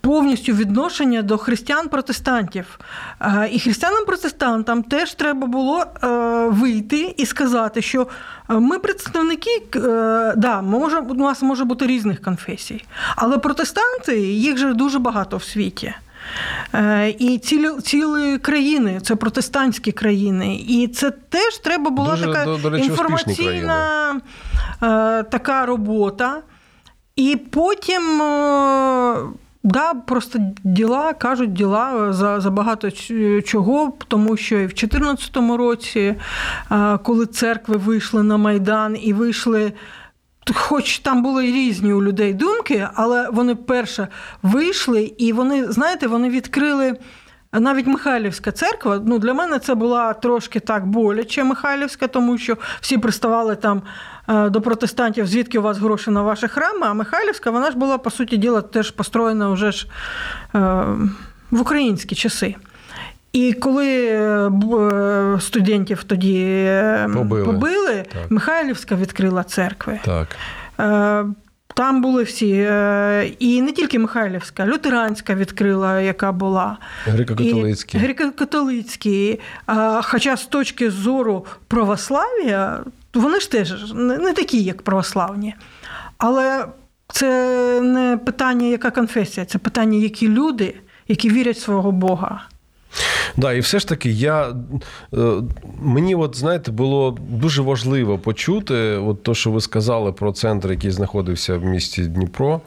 Повністю 0.00 0.52
відношення 0.52 1.22
до 1.22 1.38
християн-протестантів. 1.38 2.78
Е, 3.20 3.48
І 3.52 3.58
християнам-протестантам 3.58 4.82
теж 4.82 5.14
треба 5.14 5.46
було 5.46 5.80
е, 5.80 6.06
вийти 6.48 7.14
і 7.16 7.26
сказати, 7.26 7.82
що 7.82 8.06
е, 8.50 8.54
ми 8.54 8.78
представники, 8.78 9.62
е, 9.74 9.78
да, 10.36 10.62
може, 10.62 10.98
у 10.98 11.14
нас 11.14 11.42
може 11.42 11.64
бути 11.64 11.86
різних 11.86 12.22
конфесій, 12.22 12.84
але 13.16 13.38
протестанти, 13.38 14.20
їх 14.20 14.58
же 14.58 14.74
дуже 14.74 14.98
багато 14.98 15.36
в 15.36 15.44
світі. 15.44 15.94
Е, 16.74 17.14
І 17.18 17.38
цілі, 17.38 17.68
цілі 17.82 18.38
країни, 18.38 19.00
це 19.02 19.16
протестантські 19.16 19.92
країни. 19.92 20.56
І 20.68 20.88
це 20.88 21.10
теж 21.10 21.58
треба 21.58 21.90
була 21.90 22.10
Дуже, 22.10 22.26
така 22.26 22.44
до- 22.44 22.56
до 22.56 22.70
речі, 22.70 22.86
інформаційна 22.86 24.10
е, 24.82 25.22
така 25.22 25.66
робота. 25.66 26.42
І 27.16 27.36
потім. 27.50 28.22
е, 28.22 29.16
Да, 29.68 29.94
просто 29.94 30.38
діла 30.64 31.12
кажуть 31.12 31.52
діла 31.52 32.12
за, 32.12 32.40
за 32.40 32.50
багато 32.50 32.90
чого, 33.44 33.92
тому 34.08 34.36
що 34.36 34.54
і 34.54 34.66
в 34.66 34.68
2014 34.68 35.56
році, 35.56 36.14
коли 37.02 37.26
церкви 37.26 37.76
вийшли 37.76 38.22
на 38.22 38.36
Майдан 38.36 38.96
і 39.02 39.12
вийшли, 39.12 39.72
хоч 40.54 40.98
там 40.98 41.22
були 41.22 41.46
різні 41.46 41.92
у 41.92 42.02
людей 42.02 42.34
думки, 42.34 42.88
але 42.94 43.28
вони 43.30 43.54
перше 43.54 44.08
вийшли, 44.42 45.14
і 45.18 45.32
вони, 45.32 45.72
знаєте, 45.72 46.06
вони 46.06 46.30
відкрили. 46.30 46.96
навіть 47.52 47.86
Михайлівська 47.86 48.52
церква, 48.52 49.02
ну 49.06 49.18
для 49.18 49.34
мене 49.34 49.58
це 49.58 49.74
була 49.74 50.12
трошки 50.12 50.60
так 50.60 50.86
боляче 50.86 51.44
Михайлівська, 51.44 52.06
тому 52.06 52.38
що 52.38 52.56
всі 52.80 52.98
приставали 52.98 53.56
там 53.56 53.82
е, 54.28 54.50
до 54.50 54.60
протестантів, 54.60 55.26
звідки 55.26 55.58
у 55.58 55.62
вас 55.62 55.78
гроші 55.78 56.10
на 56.10 56.22
ваші 56.22 56.48
храми. 56.48 56.86
А 56.86 56.94
Михайлівська, 56.94 57.50
вона 57.50 57.70
ж 57.70 57.76
була, 57.76 57.98
по 57.98 58.10
суті 58.10 58.36
діла, 58.36 58.62
теж 58.62 58.90
построєна 58.90 59.48
вже 59.48 59.72
ж 59.72 59.86
е, 60.54 60.58
в 61.50 61.60
українські 61.60 62.14
часи. 62.14 62.54
І 63.36 63.52
коли 63.52 64.06
е, 64.06 64.20
е, 64.20 65.40
студентів 65.40 66.04
тоді 66.04 66.44
е, 66.44 67.10
Побили. 67.14 67.44
побили 67.44 68.04
Михайлівська 68.30 68.94
відкрила 68.94 69.44
церкви. 69.44 70.00
Так. 70.04 70.36
Там 71.74 72.02
були 72.02 72.22
всі. 72.22 72.48
І 73.38 73.62
не 73.62 73.72
тільки 73.72 73.98
Михайлівська, 73.98 74.66
лютеранська 74.66 75.34
відкрила, 75.34 76.00
яка 76.00 76.32
була. 76.32 76.78
Греко-католицькі. 77.06 77.98
Греко-католицькі. 77.98 79.40
Хоча 80.02 80.36
з 80.36 80.46
точки 80.46 80.90
зору 80.90 81.46
православ'я, 81.68 82.80
вони 83.14 83.40
ж 83.40 83.50
теж 83.50 83.92
не 83.94 84.32
такі, 84.32 84.62
як 84.62 84.82
православні. 84.82 85.54
Але 86.18 86.66
це 87.08 87.30
не 87.80 88.16
питання, 88.16 88.66
яка 88.66 88.90
конфесія, 88.90 89.46
це 89.46 89.58
питання, 89.58 89.98
які 89.98 90.28
люди, 90.28 90.74
які 91.08 91.30
вірять 91.30 91.56
в 91.56 91.60
свого 91.60 91.92
Бога. 91.92 92.42
Да, 93.36 93.52
і 93.52 93.60
все 93.60 93.78
ж 93.78 93.88
таки, 93.88 94.10
я 94.10 94.54
е, 95.14 95.18
мені, 95.80 96.14
от 96.14 96.36
знаєте, 96.36 96.72
було 96.72 97.18
дуже 97.28 97.62
важливо 97.62 98.18
почути, 98.18 98.74
от 98.96 99.22
то, 99.22 99.34
що 99.34 99.50
ви 99.50 99.60
сказали 99.60 100.12
про 100.12 100.32
центр, 100.32 100.70
який 100.70 100.90
знаходився 100.90 101.56
в 101.56 101.64
місті 101.64 102.02
Дніпро. 102.02 102.60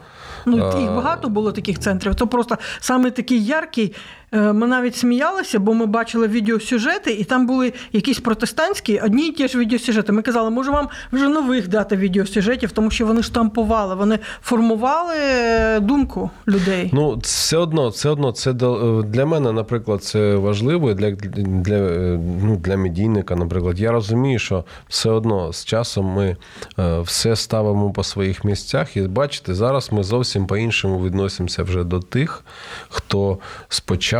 Ну, 0.46 0.56
їх 0.80 0.90
багато 0.90 1.28
було 1.28 1.52
таких 1.52 1.78
центрів. 1.78 2.14
Це 2.14 2.26
просто 2.26 2.58
саме 2.80 3.10
такий 3.10 3.44
яркий. 3.44 3.94
Е, 4.32 4.52
Ми 4.52 4.66
навіть 4.66 4.96
сміялися, 4.96 5.58
бо 5.58 5.74
ми 5.74 5.86
бачили 5.86 6.28
відеосюжети, 6.28 7.12
і 7.12 7.24
там 7.24 7.46
були 7.46 7.72
якісь 7.92 8.20
протестантські, 8.20 8.98
одні 8.98 9.28
і 9.28 9.32
ті 9.32 9.48
ж 9.48 9.58
відеосюжети. 9.58 10.12
Ми 10.12 10.22
казали, 10.22 10.50
може 10.50 10.70
вам 10.70 10.88
вже 11.12 11.28
нових 11.28 11.68
дати 11.68 11.96
відеосюжетів, 11.96 12.72
тому 12.72 12.90
що 12.90 13.06
вони 13.06 13.22
штампували, 13.22 13.94
вони 13.94 14.18
формували 14.42 15.14
е, 15.18 15.80
думку 15.80 16.30
людей. 16.48 16.90
Ну, 16.92 17.18
все 17.22 17.56
одно, 17.56 17.88
все 17.88 18.08
одно, 18.08 18.32
це 18.32 18.52
для 19.02 19.26
мене, 19.26 19.52
наприклад, 19.52 20.04
це 20.04 20.34
важливо 20.34 20.94
для, 20.94 21.10
для, 21.10 21.74
е, 21.74 22.18
ну, 22.42 22.56
для 22.56 22.76
медійника, 22.76 23.36
наприклад. 23.36 23.80
Я 23.80 23.92
розумію, 23.92 24.38
що 24.38 24.64
все 24.88 25.10
одно 25.10 25.52
з 25.52 25.64
часом 25.64 26.06
ми 26.06 26.36
е, 26.78 27.00
все 27.00 27.36
ставимо 27.36 27.90
по 27.90 28.04
своїх 28.04 28.44
місцях. 28.44 28.96
І 28.96 29.00
бачите, 29.00 29.54
зараз 29.54 29.92
ми 29.92 30.02
зовсім 30.02 30.46
по-іншому 30.46 31.04
відносимося 31.04 31.62
вже 31.62 31.84
до 31.84 32.00
тих, 32.00 32.44
хто 32.88 33.38
спочатку 33.68 34.19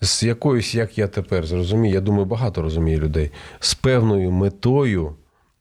з 0.00 0.22
якоюсь, 0.22 0.74
як 0.74 0.98
я 0.98 1.08
тепер 1.08 1.46
зрозумію, 1.46 1.94
я 1.94 2.00
думаю, 2.00 2.24
багато 2.24 2.62
розуміє 2.62 2.98
людей, 2.98 3.30
з 3.60 3.74
певною 3.74 4.30
метою 4.30 5.14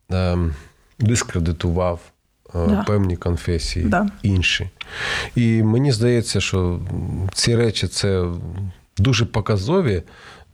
ем, 0.10 0.54
дискредитував 1.00 2.00
е, 2.56 2.68
Да. 2.68 2.84
певні 2.88 3.16
конфесії 3.18 3.86
Да. 3.86 4.08
інші. 4.24 4.70
І 5.36 5.64
мені 5.64 5.92
здається, 5.92 6.42
що 6.42 6.80
ці 7.34 7.56
речі 7.56 7.88
це 7.88 8.26
дуже 8.98 9.26
показові 9.26 10.04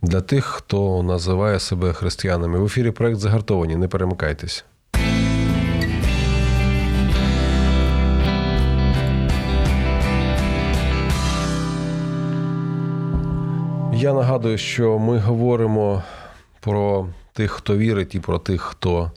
для 0.02 0.20
тих, 0.20 0.44
хто 0.44 1.02
називає 1.02 1.58
себе 1.60 1.92
християнами. 1.92 2.58
В 2.58 2.64
ефірі 2.64 2.90
проект 2.90 3.18
загартовані. 3.20 3.76
Не 3.76 3.88
перемикайтесь. 3.88 4.64
Я 14.02 14.12
нагадую, 14.12 14.58
що 14.58 14.98
ми 14.98 15.18
говоримо 15.18 16.02
про 16.60 17.08
тих, 17.32 17.50
хто 17.50 17.76
вірить, 17.76 18.14
і 18.14 18.20
про 18.20 18.38
тих, 18.38 18.60
хто 18.60 19.10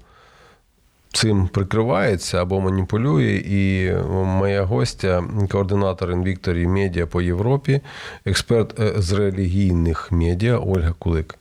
цим 1.13 1.48
прикривається 1.48 2.41
або 2.41 2.62
маніпулює. 2.62 3.43
І 3.45 3.91
моя 4.26 4.63
гостя, 4.63 5.24
координатор 5.52 6.10
Invictory 6.10 6.67
Media 6.69 7.06
по 7.06 7.21
Європі, 7.21 7.82
експерт 8.26 8.80
е, 8.80 8.93
з 8.98 9.12
релігійних 9.12 10.12
медіа 10.12 10.58
Ольга 10.58 10.93
Кулик. 11.00 11.36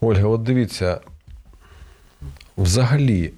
Ольга, 0.00 0.28
от 0.28 0.42
дивіться, 0.42 1.00
взагалі. 2.58 3.32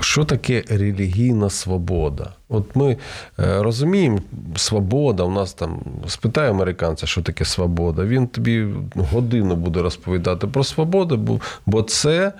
Що 0.00 0.24
таке 0.24 0.64
релігійна 0.68 1.50
свобода? 1.50 2.32
От 2.52 2.76
ми 2.76 2.96
е, 3.38 3.62
розуміємо, 3.62 4.18
свобода, 4.56 5.22
у 5.22 5.30
нас 5.30 5.52
там 5.54 5.80
спитай 6.06 6.48
американця, 6.48 7.06
що 7.06 7.22
таке 7.22 7.44
свобода. 7.44 8.04
Він 8.04 8.26
тобі 8.26 8.66
годину 8.94 9.56
буде 9.56 9.82
розповідати 9.82 10.46
про 10.46 10.64
свободу, 10.64 11.40
бо, 11.66 11.82
це 11.82 12.32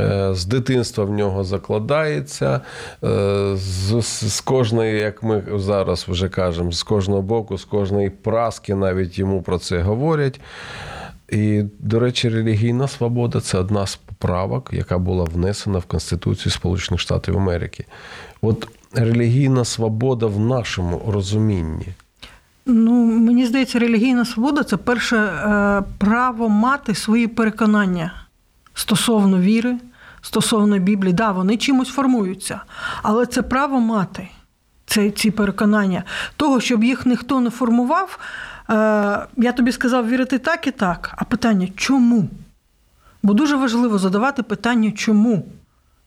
е, 0.00 0.34
з 0.34 0.44
дитинства 0.44 1.04
в 1.04 1.10
нього 1.10 1.44
закладається. 1.44 2.60
е, 3.04 3.56
з, 3.56 4.02
з 4.30 4.40
кожної, 4.40 5.00
як 5.00 5.22
ми 5.22 5.42
зараз 5.56 6.06
вже 6.08 6.28
кажемо, 6.28 6.72
з 6.72 6.82
кожного 6.82 7.22
боку, 7.22 7.58
з 7.58 7.64
кожної 7.64 8.10
праски 8.10 8.74
навіть 8.74 9.18
йому 9.18 9.42
про 9.42 9.58
це 9.58 9.82
говорять. 9.82 10.40
І, 11.28 11.64
до 11.78 12.00
речі, 12.00 12.28
релігійна 12.28 12.88
свобода 12.88 13.40
це 13.40 13.58
одна 13.58 13.86
з 13.86 13.96
поправок, 13.96 14.70
яка 14.72 14.98
була 14.98 15.24
внесена 15.24 15.78
в 15.78 15.84
Конституцію 15.84 16.52
Сполучених 16.52 17.00
Штатів 17.00 17.36
Америки. 17.36 17.84
От 18.42 18.68
релігійна 18.92 19.64
свобода 19.64 20.26
в 20.26 20.40
нашому 20.40 21.02
розумінні. 21.08 21.86
Ну, 22.66 23.04
мені 23.04 23.46
здається, 23.46 23.78
релігійна 23.78 24.24
свобода 24.24 24.62
це 24.62 24.76
перше 24.76 25.16
е, 25.16 25.82
право 25.98 26.48
мати 26.48 26.94
свої 26.94 27.26
переконання 27.26 28.12
стосовно 28.74 29.38
віри, 29.40 29.76
стосовно 30.20 30.78
Біблії. 30.78 31.12
Да, 31.12 31.32
вони 31.32 31.56
чимось 31.56 31.88
формуються, 31.88 32.60
але 33.02 33.26
це 33.26 33.42
право 33.42 33.80
мати 33.80 34.28
це, 34.86 35.10
ці 35.10 35.30
переконання. 35.30 36.02
Того, 36.36 36.60
щоб 36.60 36.84
їх 36.84 37.06
ніхто 37.06 37.40
не 37.40 37.50
формував, 37.50 38.18
е, 38.70 38.72
я 39.36 39.52
тобі 39.56 39.72
сказав 39.72 40.08
вірити 40.08 40.38
так 40.38 40.66
і 40.66 40.70
так. 40.70 41.14
А 41.16 41.24
питання 41.24 41.68
чому? 41.76 42.28
Бо 43.22 43.34
дуже 43.34 43.56
важливо 43.56 43.98
задавати 43.98 44.42
питання 44.42 44.90
чому, 44.90 45.46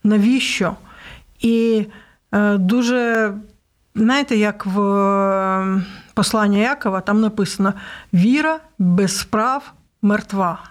навіщо? 0.04 0.76
І 1.40 1.86
дуже, 2.58 3.34
знаєте, 3.96 4.36
як 4.36 4.66
в 4.66 4.82
е, 4.82 5.82
посланні 6.14 6.60
Якова 6.60 7.02
там 7.02 7.22
написано: 7.22 7.74
віра 8.14 8.60
без 8.80 9.18
справ 9.18 9.74
мертва. 10.02 10.64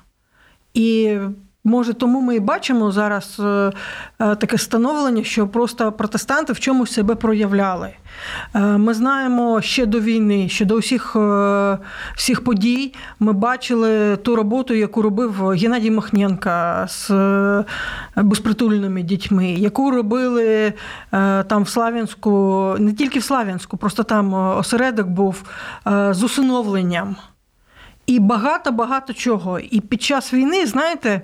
І 0.75 1.19
може, 1.65 1.95
тому 1.95 2.21
ми 2.21 2.37
і 2.37 2.41
бачимо 2.41 2.93
зараз 2.93 3.37
е, 3.41 3.73
е, 4.21 4.35
таке 4.35 4.59
становлення, 4.59 5.25
що 5.25 5.49
просто 5.49 5.93
протестанти 5.93 6.53
в 6.53 6.61
чомусь 6.61 6.93
себе 6.93 7.15
проявляли. 7.15 7.91
Е, 8.55 8.61
Ми 8.61 8.95
знаємо 8.95 9.61
ще 9.61 9.87
до 9.87 10.01
війни, 10.01 10.49
ще 10.49 10.65
до 10.65 10.77
всіх, 10.79 11.17
е, 11.17 11.79
всіх 12.17 12.45
подій. 12.45 12.95
Ми 13.21 13.33
бачили 13.33 14.17
ту 14.17 14.37
роботу, 14.37 14.75
яку 14.75 15.03
робив 15.03 15.49
Геннадій 15.49 15.91
Махненка 15.91 16.87
з 16.89 17.11
безпритульними 18.17 19.03
дітьми, 19.03 19.51
яку 19.51 19.91
робили 19.91 20.73
там 21.47 21.63
в 21.63 21.69
Слав'янську, 21.69 22.77
не 22.79 22.93
тільки 22.93 23.19
в 23.19 23.25
Слав'янську, 23.25 23.77
просто 23.77 24.03
там 24.03 24.35
осередок 24.35 25.09
був 25.09 25.45
з 26.11 26.23
усиновленням. 26.23 27.17
І 28.07 28.19
багато-багато 28.19 29.13
чого. 29.13 29.59
І 29.59 29.81
під 29.81 30.03
час 30.03 30.35
війни, 30.35 30.67
знаєте, 30.67 31.23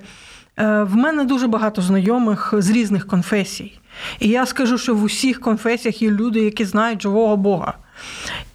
е, 0.57 0.83
в 0.83 0.95
мене 0.95 1.23
дуже 1.23 1.47
багато 1.47 1.81
знайомих 1.81 2.53
з 2.57 2.69
різних 2.69 3.07
конфесій. 3.07 3.79
І 4.19 4.27
я 4.27 4.45
скажу, 4.45 4.77
що 4.77 4.95
в 4.95 5.03
усіх 5.03 5.39
конфесіях 5.39 6.01
є 6.01 6.09
люди, 6.09 6.39
які 6.39 6.65
знають 6.65 7.01
живого 7.01 7.37
Бога. 7.37 7.73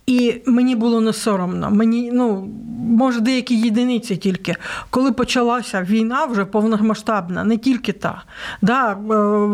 І 0.07 0.35
мені 0.47 0.77
було 0.77 1.01
не 1.01 1.13
соромно. 1.13 1.71
Мені, 1.71 2.11
ну, 2.13 2.49
може, 2.91 3.21
деякі 3.21 3.57
єдиниці 3.57 4.17
тільки. 4.17 4.57
Коли 4.91 5.13
почалася 5.13 5.83
війна 5.83 6.25
вже 6.25 6.45
повномасштабна, 6.45 7.45
не 7.45 7.57
тільки 7.57 7.93
та. 7.93 8.23
Да, 8.63 8.93
е, 8.93 8.97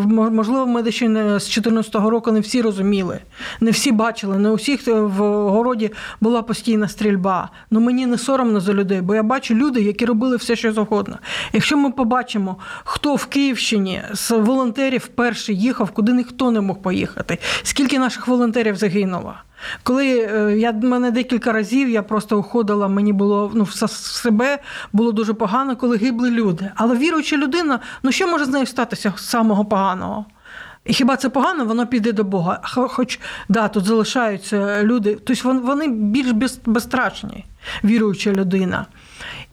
мо- 0.08 0.30
можливо, 0.30 0.66
ми 0.66 0.92
ще 0.92 1.08
не 1.08 1.40
з 1.40 1.58
14-го 1.58 2.10
року 2.10 2.32
не 2.32 2.40
всі 2.40 2.62
розуміли, 2.62 3.18
не 3.60 3.70
всі 3.70 3.92
бачили, 3.92 4.38
не 4.38 4.50
у 4.50 4.54
всіх 4.54 4.88
е, 4.88 4.92
в 5.00 5.18
городі 5.50 5.90
була 6.20 6.42
постійна 6.42 6.88
стрільба. 6.88 7.50
Ну 7.70 7.80
мені 7.80 8.06
не 8.06 8.18
соромно 8.18 8.60
за 8.60 8.74
людей, 8.74 9.00
бо 9.00 9.14
я 9.14 9.22
бачу 9.22 9.54
люди, 9.54 9.82
які 9.82 10.04
робили 10.06 10.36
все, 10.36 10.56
що 10.56 10.72
завгодно. 10.72 11.18
Якщо 11.52 11.76
ми 11.76 11.90
побачимо, 11.90 12.56
хто 12.84 13.14
в 13.14 13.26
Київщині 13.26 14.02
з 14.12 14.30
волонтерів 14.30 15.06
перший 15.06 15.56
їхав, 15.58 15.90
куди 15.90 16.12
ніхто 16.12 16.50
не 16.50 16.60
мог 16.60 16.78
поїхати, 16.82 17.38
скільки 17.62 17.98
наших 17.98 18.28
волонтерів 18.28 18.76
загинуло. 18.76 19.34
Коли 19.82 20.18
е, 20.18 20.58
я 20.58 20.72
мене 20.72 21.10
декілька 21.10 21.52
разів 21.52 21.90
я 21.90 22.02
просто 22.02 22.38
уходила, 22.38 22.88
мені 22.88 23.12
було 23.12 23.52
ну, 23.54 23.64
в 23.64 23.72
себе 23.90 24.58
було 24.92 25.12
дуже 25.12 25.34
погано, 25.34 25.76
коли 25.76 25.96
гибли 25.96 26.30
люди. 26.30 26.70
Але 26.74 26.96
віруюча 26.96 27.36
людина, 27.36 27.80
ну 28.02 28.12
що 28.12 28.26
може 28.26 28.44
з 28.44 28.48
нею 28.48 28.66
статися 28.66 29.12
самого 29.16 29.64
поганого? 29.64 30.24
І 30.84 30.94
хіба 30.94 31.16
це 31.16 31.28
погано, 31.28 31.64
воно 31.64 31.86
піде 31.86 32.12
до 32.12 32.24
Бога. 32.24 32.60
Хоч 32.62 33.20
да, 33.48 33.68
тут 33.68 33.84
залишаються 33.84 34.82
люди, 34.82 35.18
тобто 35.26 35.52
вони 35.52 35.88
більш 35.88 36.30
безстрашні, 36.66 37.44
віруюча 37.84 38.32
людина. 38.32 38.86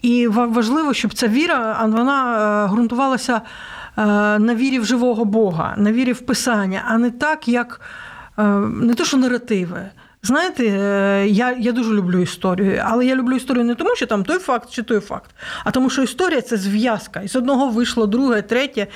І 0.01 0.27
важливо, 0.27 0.93
щоб 0.93 1.13
ця 1.13 1.27
віра 1.27 1.85
вона 1.85 2.65
е, 2.65 2.67
ґрунтувалася 2.67 3.41
е, 3.97 4.05
на 4.39 4.55
вірі 4.55 4.79
в 4.79 4.85
живого 4.85 5.25
Бога, 5.25 5.73
на 5.77 5.91
вірі 5.91 6.13
в 6.13 6.21
Писання, 6.21 6.83
а 6.87 6.97
не 6.97 7.11
так, 7.11 7.47
як 7.47 7.81
не 8.67 8.93
то, 8.93 9.05
що 9.05 9.17
наративи. 9.17 9.89
Знаєте, 10.23 10.65
е, 10.65 11.27
я, 11.27 11.55
я 11.59 11.71
дуже 11.71 11.93
люблю 11.93 12.19
історію, 12.21 12.83
але 12.85 13.05
я 13.05 13.15
люблю 13.15 13.35
історію 13.35 13.63
не 13.63 13.75
тому, 13.75 13.95
що 13.95 14.05
там 14.05 14.23
той 14.23 14.39
факт 14.39 14.69
чи 14.71 14.83
той 14.83 14.99
факт, 14.99 15.31
а 15.63 15.71
тому, 15.71 15.89
що 15.89 16.03
історія 16.03 16.41
це 16.41 16.57
зв'язка. 16.57 17.21
І 17.21 17.27
з 17.27 17.35
одного 17.35 17.69
вийшло 17.69 18.07
друге, 18.07 18.41
третє. 18.41 18.87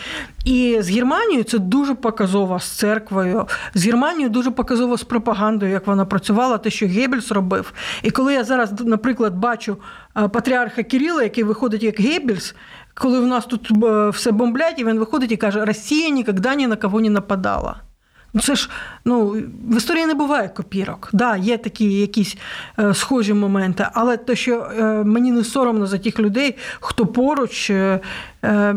І 0.46 0.78
з 0.80 0.90
Германією 0.90 1.44
це 1.44 1.60
дуже 1.60 1.96
показово 1.96 2.60
з 2.60 2.66
церквою. 2.66 3.48
З 3.74 3.86
Германією 3.86 4.30
дуже 4.30 4.52
показово 4.52 4.98
з 4.98 5.04
пропагандою, 5.04 5.72
як 5.72 5.88
вона 5.88 6.06
працювала, 6.06 6.58
те, 6.58 6.70
що 6.70 6.88
Геббельс 6.88 7.32
робив. 7.32 7.74
І 8.04 8.12
коли 8.12 8.34
я 8.34 8.44
зараз, 8.44 8.72
наприклад, 8.80 9.36
бачу 9.36 9.78
е, 10.18 10.28
патріарха 10.28 10.84
Кирила, 10.84 11.24
який 11.24 11.44
виходить 11.44 11.84
як 11.84 12.00
Геббельс, 12.00 12.56
коли 12.94 13.20
в 13.20 13.28
нас 13.28 13.46
тут 13.46 13.72
е, 13.84 14.10
все 14.10 14.32
бомблять, 14.32 14.76
і 14.80 14.86
він 14.86 15.00
виходить 15.00 15.32
і 15.32 15.38
каже: 15.38 15.66
Росія 15.66 16.10
ніколи 16.10 16.56
ні 16.56 16.68
на 16.68 16.76
кого 16.76 17.02
не 17.02 17.10
нападала. 17.10 17.91
Ну, 18.34 18.42
це 18.42 18.56
ж 18.56 18.70
ну, 19.06 19.26
в 19.68 19.78
історії 19.78 20.06
не 20.06 20.14
буває 20.14 20.50
копірок. 20.50 21.10
Да, 21.14 21.38
є 21.38 21.58
такі 21.58 21.94
якісь 21.94 22.38
е, 22.80 22.94
схожі 22.94 23.34
моменти, 23.34 23.88
але 23.94 24.18
те, 24.18 24.36
що 24.36 24.60
е, 24.60 24.84
мені 25.04 25.32
не 25.32 25.44
соромно 25.44 25.88
за 25.88 25.98
тих 25.98 26.20
людей, 26.20 26.58
хто 26.80 27.06
поруч. 27.06 27.70
Е, 27.70 28.00
е, 28.44 28.76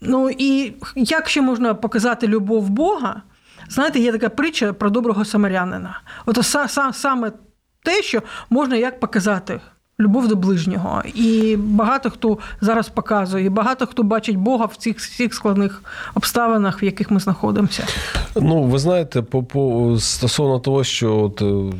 ну 0.00 0.30
і 0.38 0.74
як 0.96 1.28
ще 1.28 1.40
можна 1.42 1.74
показати 1.74 2.26
любов 2.28 2.70
Бога? 2.70 3.22
Знаєте, 3.68 3.98
є 3.98 4.12
така 4.12 4.28
притча 4.28 4.72
про 4.72 4.90
доброго 4.90 5.24
самарянина. 5.24 6.00
От 6.26 6.46
са, 6.46 6.68
са, 6.68 6.92
саме 6.92 7.32
те, 7.82 8.02
що 8.02 8.22
можна 8.50 8.76
як 8.76 9.00
показати. 9.00 9.60
Любов 10.00 10.28
до 10.28 10.36
ближнього. 10.36 11.02
І 11.14 11.56
багато 11.56 12.10
хто 12.10 12.38
зараз 12.60 12.88
показує, 12.88 13.44
і 13.44 13.48
багато 13.48 13.86
хто 13.86 14.02
бачить 14.02 14.36
Бога 14.36 14.64
в 14.64 14.76
цих 14.76 14.98
всіх 14.98 15.34
складних 15.34 15.82
обставинах, 16.14 16.82
в 16.82 16.84
яких 16.84 17.10
ми 17.10 17.20
знаходимося. 17.20 17.86
Ну, 18.36 18.62
ви 18.62 18.78
знаєте, 18.78 19.22
по, 19.22 19.96
стосовно 20.00 20.58
того, 20.58 20.84
що 20.84 21.16
от, 21.18 21.42
е, 21.42 21.72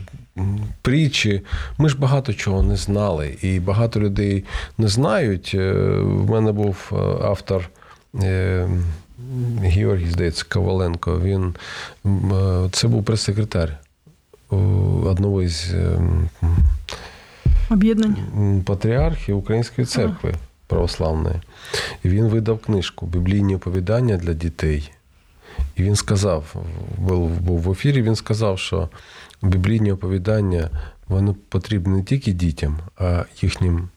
притчі, 0.82 1.42
ми 1.78 1.88
ж 1.88 1.98
багато 1.98 2.32
чого 2.34 2.62
не 2.62 2.76
знали, 2.76 3.38
і 3.42 3.60
багато 3.60 4.00
людей 4.00 4.44
не 4.78 4.88
знають. 4.88 5.52
Е, 5.54 5.72
В 6.00 6.30
мене 6.30 6.52
був 6.52 6.90
е, 6.92 6.96
автор. 7.24 7.68
Георгій, 9.62 10.10
здається, 10.10 10.44
Коваленко. 10.48 11.20
Він 11.20 11.54
це 12.72 12.88
був 12.88 13.04
прес-секретар 13.04 13.78
одного 15.04 15.42
із 15.42 15.74
е, 15.74 15.76
м, 15.78 16.28
Об'єднання. 17.70 18.24
м, 18.36 18.62
патріархів 18.62 19.36
Української 19.36 19.86
церкви 19.86 20.34
православної. 20.66 21.36
І 22.04 22.08
він 22.08 22.24
видав 22.24 22.58
книжку 22.58 23.06
Біблійні 23.06 23.56
оповідання 23.56 24.16
для 24.16 24.32
дітей. 24.32 24.90
І 25.76 25.82
він 25.82 25.96
сказав, 25.96 26.54
був, 26.98 27.30
був 27.30 27.60
в 27.60 27.70
ефірі, 27.72 28.02
він 28.02 28.16
сказав, 28.16 28.58
що 28.58 28.88
біблійні 29.42 29.92
оповідання 29.92 30.70
вони 31.08 31.34
потрібні 31.48 31.96
не 31.96 32.02
тільки 32.02 32.32
дітям, 32.32 32.78
а 32.96 33.24
їхнім 33.42 33.88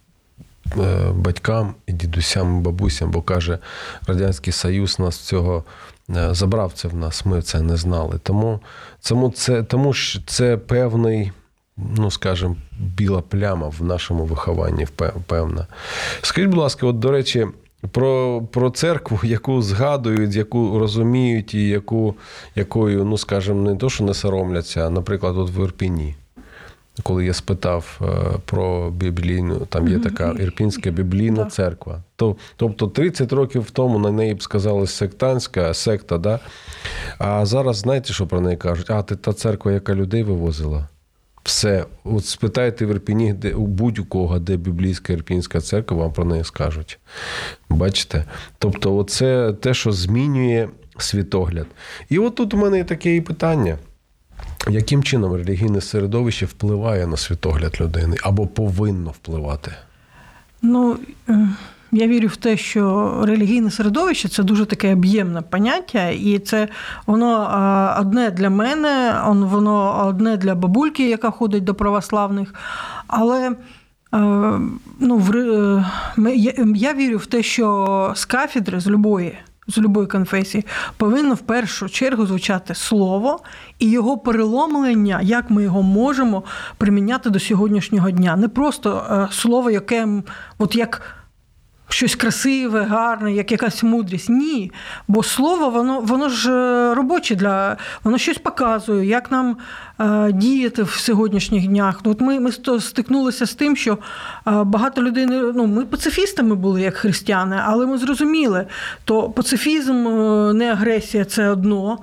е, 0.77 1.11
батькам 1.15 1.75
і 1.87 1.93
дідусям, 1.93 2.57
і 2.57 2.61
бабусям, 2.61 3.11
бо 3.11 3.21
каже, 3.21 3.59
Радянський 4.07 4.53
Союз 4.53 4.99
нас 4.99 5.17
цього 5.17 5.63
е, 6.09 6.33
забрав 6.33 6.73
це 6.73 6.87
в 6.87 6.95
нас, 6.95 7.25
ми 7.25 7.41
це 7.41 7.61
не 7.61 7.77
знали. 7.77 8.19
Тому, 8.23 8.59
тому, 9.01 9.29
це, 9.31 9.63
тому 9.63 9.93
що 9.93 10.19
це 10.25 10.57
певний, 10.57 11.31
ну 11.97 12.11
скажімо, 12.11 12.55
біла 12.79 13.21
пляма 13.21 13.71
в 13.79 13.83
нашому 13.83 14.25
вихованні, 14.25 14.87
певна. 15.27 15.67
Скажіть, 16.21 16.49
будь 16.49 16.59
ласка, 16.59 16.87
от, 16.87 16.99
до 16.99 17.11
речі, 17.11 17.47
про, 17.91 18.41
про 18.51 18.69
церкву, 18.69 19.19
яку 19.23 19.61
згадують, 19.61 20.35
яку 20.35 20.79
розуміють, 20.79 21.53
і 21.53 21.67
яку, 21.67 22.15
якою, 22.55 23.05
ну 23.05 23.17
скажімо, 23.17 23.61
не 23.69 23.75
то, 23.75 23.89
що 23.89 24.03
не 24.03 24.13
соромляться, 24.13 24.87
а, 24.87 24.89
наприклад, 24.89 25.37
от 25.37 25.57
в 25.57 25.63
Ірпіні. 25.63 26.15
Коли 27.03 27.25
я 27.25 27.33
спитав 27.33 27.99
е, 28.01 28.05
про 28.45 28.91
біблійну, 28.91 29.59
там 29.59 29.87
є 29.87 29.99
така 29.99 30.31
Ірпінська 30.39 30.89
біблійна 30.89 31.45
церква. 31.45 32.03
То, 32.15 32.35
тобто 32.55 32.87
30 32.87 33.33
років 33.33 33.71
тому 33.71 33.99
на 33.99 34.11
неї 34.11 34.33
б 34.33 34.43
сказали 34.43 34.87
сектантська 34.87 35.73
секта, 35.73 36.17
да? 36.17 36.39
а 37.17 37.45
зараз 37.45 37.77
знаєте, 37.77 38.13
що 38.13 38.27
про 38.27 38.41
неї 38.41 38.57
кажуть? 38.57 38.89
А, 38.89 39.03
ти 39.03 39.15
та 39.15 39.33
церква, 39.33 39.71
яка 39.71 39.95
людей 39.95 40.23
вивозила. 40.23 40.87
Все, 41.43 41.85
от 42.03 42.25
спитайте 42.25 42.85
в 42.85 42.89
Ірпіні, 42.89 43.33
де 43.33 43.53
у 43.53 43.67
будь-кого, 43.67 44.39
де 44.39 44.57
біблійська 44.57 45.13
ірпінська 45.13 45.61
церква, 45.61 45.97
вам 45.97 46.13
про 46.13 46.25
неї 46.25 46.43
скажуть. 46.43 46.99
Бачите? 47.69 48.25
Тобто, 48.57 48.95
оце 48.95 49.53
те, 49.53 49.73
що 49.73 49.91
змінює 49.91 50.69
світогляд. 50.97 51.67
І 52.09 52.19
от 52.19 52.35
тут 52.35 52.53
у 52.53 52.57
мене 52.57 52.77
є 52.77 52.83
таке 52.83 53.15
і 53.15 53.21
питання. 53.21 53.77
Яким 54.69 55.03
чином 55.03 55.35
релігійне 55.35 55.81
середовище 55.81 56.45
впливає 56.45 57.07
на 57.07 57.17
світогляд 57.17 57.81
людини 57.81 58.17
або 58.23 58.47
повинно 58.47 59.09
впливати? 59.09 59.71
Ну, 60.61 60.99
е, 61.29 61.49
я 61.91 62.07
вірю 62.07 62.27
в 62.27 62.35
те, 62.35 62.57
що 62.57 63.13
релігійне 63.23 63.71
середовище 63.71 64.29
це 64.29 64.43
дуже 64.43 64.65
таке 64.65 64.93
об'ємне 64.93 65.41
поняття, 65.41 66.07
і 66.09 66.39
це 66.39 66.67
воно 67.05 67.95
одне 67.99 68.31
для 68.31 68.49
мене, 68.49 69.21
воно 69.27 70.07
одне 70.07 70.37
для 70.37 70.55
бабульки, 70.55 71.09
яка 71.09 71.31
ходить 71.31 71.63
до 71.63 71.75
православних. 71.75 72.53
Але 73.07 73.55
ну, 74.99 75.17
в, 75.17 75.83
я 76.75 76.93
вірю 76.93 77.17
в 77.17 77.25
те, 77.25 77.43
що 77.43 78.13
з 78.15 78.25
кафедри, 78.25 78.79
з 78.79 78.87
любої. 78.87 79.37
З 79.67 79.77
любої 79.77 80.07
конфесії 80.07 80.65
повинно 80.97 81.35
в 81.35 81.39
першу 81.39 81.89
чергу 81.89 82.25
звучати 82.25 82.75
слово 82.75 83.39
і 83.79 83.89
його 83.89 84.17
переломлення, 84.17 85.21
як 85.23 85.49
ми 85.49 85.63
його 85.63 85.83
можемо 85.83 86.43
приміняти 86.77 87.29
до 87.29 87.39
сьогоднішнього 87.39 88.11
дня. 88.11 88.35
Не 88.35 88.47
просто 88.47 89.05
е, 89.09 89.27
слово, 89.31 89.71
яке 89.71 90.07
от 90.57 90.75
як 90.75 91.18
щось 91.89 92.15
красиве, 92.15 92.83
гарне, 92.83 93.33
як 93.33 93.51
якась 93.51 93.83
мудрість. 93.83 94.29
Ні. 94.29 94.71
Бо 95.07 95.23
слово, 95.23 95.69
воно, 95.69 95.99
воно 95.99 96.29
ж 96.29 96.51
е, 96.51 96.95
робоче 96.95 97.35
для 97.35 97.77
воно 98.03 98.17
щось 98.17 98.37
показує, 98.37 99.05
як 99.05 99.31
нам 99.31 99.57
е, 99.99 100.31
діяти 100.31 100.83
в 100.83 100.89
сьогоднішніх 100.89 101.67
днях. 101.67 101.99
Ну, 102.05 102.11
От 102.11 102.21
ми, 102.21 102.39
ми 102.39 102.51
стикнулися 102.79 103.45
з 103.45 103.53
тим, 103.53 103.75
що 103.75 103.93
е, 103.93 103.97
багато 104.63 105.03
людей 105.03 105.25
ну, 105.29 105.67
ми 105.67 105.85
пацифістами 105.85 106.55
були 106.55 106.81
як 106.81 106.95
християни, 106.95 107.61
але 107.65 107.85
ми 107.85 107.97
зрозуміли, 107.97 108.65
то 109.05 109.29
пацифізм, 109.29 110.07
е, 110.07 110.53
не 110.53 110.71
агресія 110.71 111.25
це 111.25 111.49
одно. 111.49 111.99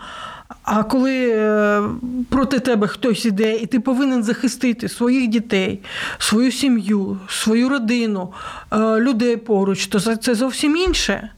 А 0.63 0.83
коли 0.83 1.31
е, 1.31 1.83
проти 2.29 2.59
тебе 2.59 2.87
хтось 2.87 3.25
іде, 3.25 3.57
і 3.57 3.67
ти 3.67 3.81
повинен 3.81 4.23
захистити 4.23 4.89
своїх 4.89 5.29
дітей, 5.29 5.81
свою 6.19 6.53
сім'ю, 6.53 7.19
свою 7.29 7.69
родину, 7.69 8.33
е, 8.73 8.77
людей 9.01 9.37
поруч, 9.37 9.87
то 9.87 10.01
це- 10.01 10.17
це 10.17 10.35
зовсім 10.35 10.77
інше. 10.77 11.31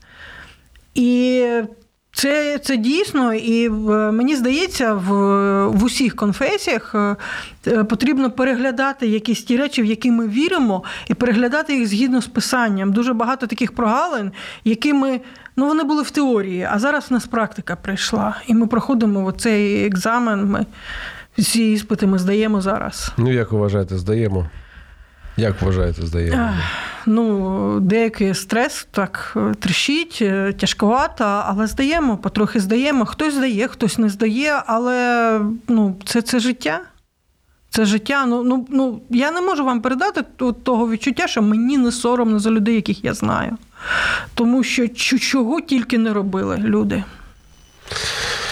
І 0.95 1.45
це, 2.19 2.59
це 2.59 2.77
дійсно, 2.77 3.35
і 3.35 3.69
мені 4.13 4.37
здається, 4.37 4.95
в, 4.95 5.09
в 5.69 5.85
усіх 5.85 6.17
конфесіях 6.17 6.95
е, 6.95 7.17
е, 7.67 7.85
потрібно 7.85 8.31
переглядати 8.31 9.07
якісь 9.07 9.43
ті 9.43 9.57
речі, 9.57 9.83
в 9.83 9.85
які 9.85 10.11
ми 10.11 10.29
віримо, 10.29 10.85
і 11.09 11.15
переглядати 11.15 11.77
їх 11.77 11.89
згідно 11.89 12.23
з 12.23 12.27
писанням. 12.27 12.93
Дуже 12.93 13.13
багато 13.13 13.47
таких 13.47 13.73
прогалин, 13.75 14.33
які 14.65 14.93
ми. 14.93 15.21
Ну, 15.57 15.67
вони 15.67 15.85
були 15.85 16.03
в 16.03 16.11
теорії, 16.11 16.69
а 16.71 16.79
зараз 16.79 17.11
в 17.11 17.13
нас 17.13 17.27
практика 17.27 17.77
прийшла. 17.77 18.37
І 18.47 18.55
ми 18.55 18.67
проходимо 18.67 19.33
цей 19.33 19.87
екзамен. 19.87 20.45
Ми 20.45 20.67
всі 21.39 21.73
іспити 21.73 22.07
ми 22.07 22.19
здаємо 22.19 22.61
зараз. 22.61 23.13
Ну, 23.17 23.33
як 23.33 23.53
вважаєте, 23.53 23.99
здаємо? 23.99 24.47
Як 25.39 25.63
вважаєте, 25.63 26.07
здаємо? 26.07 26.51
Ну, 27.07 27.81
деякий 27.81 28.35
стрес 28.35 28.87
так 28.91 29.33
е, 29.37 29.55
трещить, 29.61 30.19
е, 30.23 30.53
тяжковато, 30.53 31.25
але 31.25 31.67
здаємо, 31.67 32.17
потрохи 32.17 32.61
здаємо. 32.61 33.05
Хтось 33.05 33.35
здає, 33.35 33.69
хтось 33.69 33.99
не 33.99 34.09
здає, 34.09 34.63
але 34.67 35.41
ну, 35.69 35.97
це, 36.05 36.23
це 36.23 36.41
життя. 36.41 36.81
Це 37.71 37.85
життя. 37.85 38.27
Ну, 38.27 38.43
ну, 38.43 38.67
ну, 38.71 39.01
я 39.11 39.31
не 39.31 39.41
можу 39.41 39.65
вам 39.65 39.81
передати 39.81 40.23
того 40.63 40.91
відчуття, 40.91 41.27
що 41.27 41.43
мені 41.43 41.79
не 41.79 41.93
соромно 41.93 42.39
за 42.39 42.51
людей, 42.51 42.75
яких 42.75 43.05
я 43.05 43.15
знаю. 43.15 43.57
Тому 44.35 44.65
що 44.65 44.89
чого 44.89 45.61
тільки 45.61 45.99
не 45.99 46.13
робили 46.13 46.57
люди. 46.57 47.05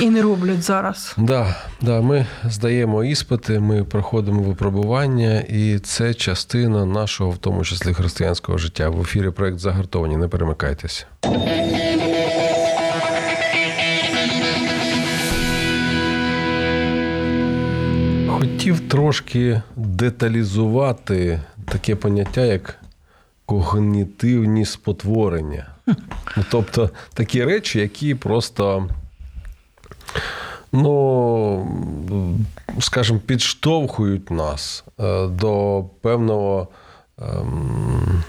І 0.01 0.11
не 0.11 0.23
роблять 0.23 0.63
зараз. 0.63 1.15
Да, 1.19 1.57
да, 1.81 2.01
Ми 2.01 2.27
здаємо 2.45 3.05
іспити, 3.05 3.61
ми 3.61 3.85
проходимо 3.85 4.43
випробування, 4.43 5.41
і 5.41 5.79
це 5.79 6.15
частина 6.15 6.85
нашого, 6.85 7.31
в 7.31 7.39
тому 7.39 7.65
числі 7.65 7.95
християнського 7.95 8.59
життя. 8.59 8.89
В 8.89 9.01
ефірі 9.01 9.31
проект 9.31 9.59
загартовані. 9.59 10.17
Не 10.17 10.29
перемикайтеся. 10.29 11.07
Хотів 18.29 18.89
трошки 18.89 19.63
деталізувати 19.77 21.41
таке 21.65 21.97
поняття, 21.97 22.45
як 22.45 22.79
когнітивні 23.47 24.65
спотворення. 24.65 25.67
Ну, 26.37 26.45
тобто 26.51 26.91
такі 27.15 27.45
речі, 27.45 27.79
які 27.79 28.15
просто 28.15 28.89
ну, 30.73 31.69
скажімо, 32.81 33.21
підштовхують 33.27 34.31
нас 34.31 34.85
е, 35.01 35.27
до 35.27 35.85
певного. 36.01 36.69
ем, 37.19 38.23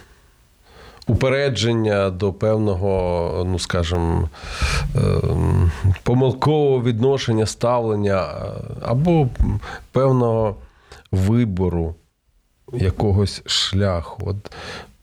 Упередження 1.09 2.09
до 2.09 2.33
певного, 2.33 3.43
ну 3.47 3.59
скажімо, 3.59 4.29
ем, 4.95 5.71
помилкового 6.03 6.83
відношення, 6.83 7.45
ставлення 7.45 8.23
е, 8.23 8.51
або 8.81 9.27
певного 9.91 10.55
вибору 11.11 11.95
якогось 12.73 13.41
шляху. 13.45 14.23
От 14.25 14.51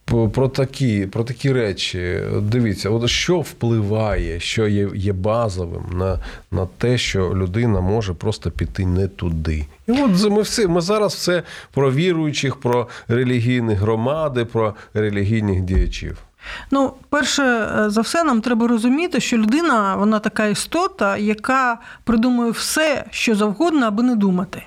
про 0.04 0.48
такі, 0.48 1.06
про 1.06 1.24
такі 1.24 1.52
речі. 1.52 2.20
Дивіться, 2.42 2.90
от 2.90 3.08
що 3.08 3.40
впливає, 3.40 4.40
що 4.40 4.68
є, 4.68 4.88
є 4.94 5.12
базовим 5.12 5.84
на, 5.92 6.18
на 6.50 6.66
те, 6.78 6.98
що 6.98 7.34
людина 7.34 7.80
може 7.80 8.14
просто 8.14 8.50
піти 8.50 8.86
не 8.86 9.08
туди. 9.08 9.66
І 9.86 9.92
от 9.92 10.30
ми 10.30 10.42
всі, 10.42 10.66
ми 10.66 10.80
зараз 10.80 11.14
все 11.14 11.42
про 11.72 11.92
віруючих, 11.92 12.56
про 12.56 12.88
релігійні 13.08 13.74
громади, 13.74 14.44
про 14.44 14.74
релігійних 14.94 15.60
діячів. 15.60 16.18
Ну, 16.70 16.92
перше 17.08 17.42
е, 17.42 17.90
за 17.90 18.00
все, 18.00 18.24
нам 18.24 18.40
треба 18.40 18.68
розуміти, 18.68 19.20
що 19.20 19.36
людина 19.38 19.96
вона 19.96 20.18
така 20.18 20.46
істота, 20.46 21.16
яка 21.16 21.78
придумує 22.04 22.50
все, 22.50 23.04
що 23.10 23.34
завгодно, 23.34 23.86
аби 23.86 24.02
не 24.02 24.16
думати. 24.16 24.62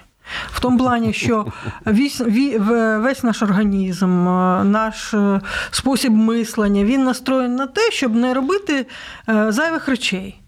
В 0.52 0.60
тому 0.60 0.78
плані, 0.78 1.14
що 1.14 1.46
весь, 1.86 3.24
наш 3.24 3.42
організм, 3.42 4.28
е, 4.28 4.64
наш 4.64 5.14
е, 5.14 5.42
спосіб 5.72 6.14
мислення, 6.14 6.84
він 6.84 7.04
настроєний 7.04 7.58
на 7.58 7.68
те, 7.68 7.92
щоб 7.92 8.16
не 8.16 8.34
робити 8.34 8.86
е, 9.30 9.52
зайвих 9.52 9.88
речей. 9.88 10.42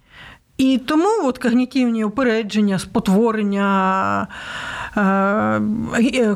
І 0.58 0.78
тому 0.78 1.08
от 1.24 1.38
когнітивні 1.38 2.04
упередження, 2.04 2.80
спотворення, 2.80 4.28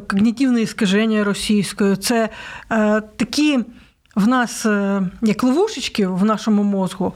когнітивне 0.08 0.62
іскаження 0.62 1.24
російською 1.24 1.96
це 1.96 2.30
такі 3.16 3.60
в 4.16 4.28
нас 4.28 4.66
як 5.22 5.44
ловушечки 5.44 6.08
в 6.08 6.26
нашому 6.26 6.64
мозку, 6.64 7.14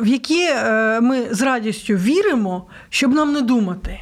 в 0.00 0.06
які 0.06 0.48
ми 1.00 1.26
з 1.30 1.42
радістю 1.42 1.94
віримо, 1.94 2.66
щоб 2.90 3.14
нам 3.14 3.32
не 3.32 3.40
думати. 3.40 4.00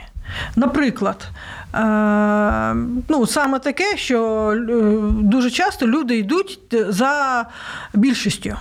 Наприклад, 0.57 1.29
е, 1.75 2.75
ну, 3.09 3.27
саме 3.27 3.59
таке, 3.59 3.97
що 3.97 4.51
е, 4.51 4.57
дуже 5.23 5.51
часто 5.51 5.87
люди 5.87 6.19
йдуть 6.19 6.59
за 6.89 7.45
більшістю. 7.95 8.57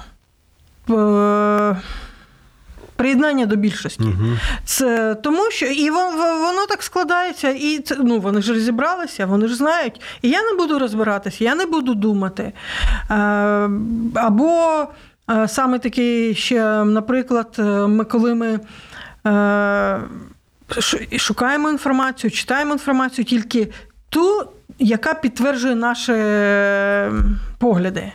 Е, 0.90 1.76
Приєднання 2.96 3.46
до 3.46 3.56
більшості. 3.56 4.04
Це 4.66 5.16
тому, 5.16 5.52
що 5.52 5.66
і 5.66 5.90
воно, 5.90 6.66
так 6.70 6.84
складається, 6.84 7.50
і 7.50 7.80
це 7.80 7.96
ну 8.00 8.20
вони 8.20 8.42
ж 8.42 8.54
розібралися, 8.54 9.26
вони 9.26 9.48
ж 9.48 9.56
знають. 9.56 10.02
І 10.22 10.30
я 10.30 10.44
не 10.44 10.58
буду 10.58 10.80
розбиратися, 10.80 11.44
я 11.44 11.56
не 11.56 11.66
буду 11.66 11.94
думати. 11.94 12.54
Або 14.16 14.86
саме 15.48 15.80
такий 15.80 16.36
ще, 16.36 16.84
наприклад, 16.84 17.56
ми 17.88 18.04
коли 18.04 18.36
ми. 18.36 18.60
Е, 20.78 20.82
шу- 20.82 21.18
шукаємо 21.20 21.70
інформацію, 21.70 22.32
читаємо 22.32 22.74
інформацію 22.74 23.26
тільки 23.26 23.68
ту, 24.10 24.48
яка 24.80 25.14
підтверджує 25.14 25.76
наші 25.76 26.12
е, 26.16 27.12
погляди. 27.60 28.12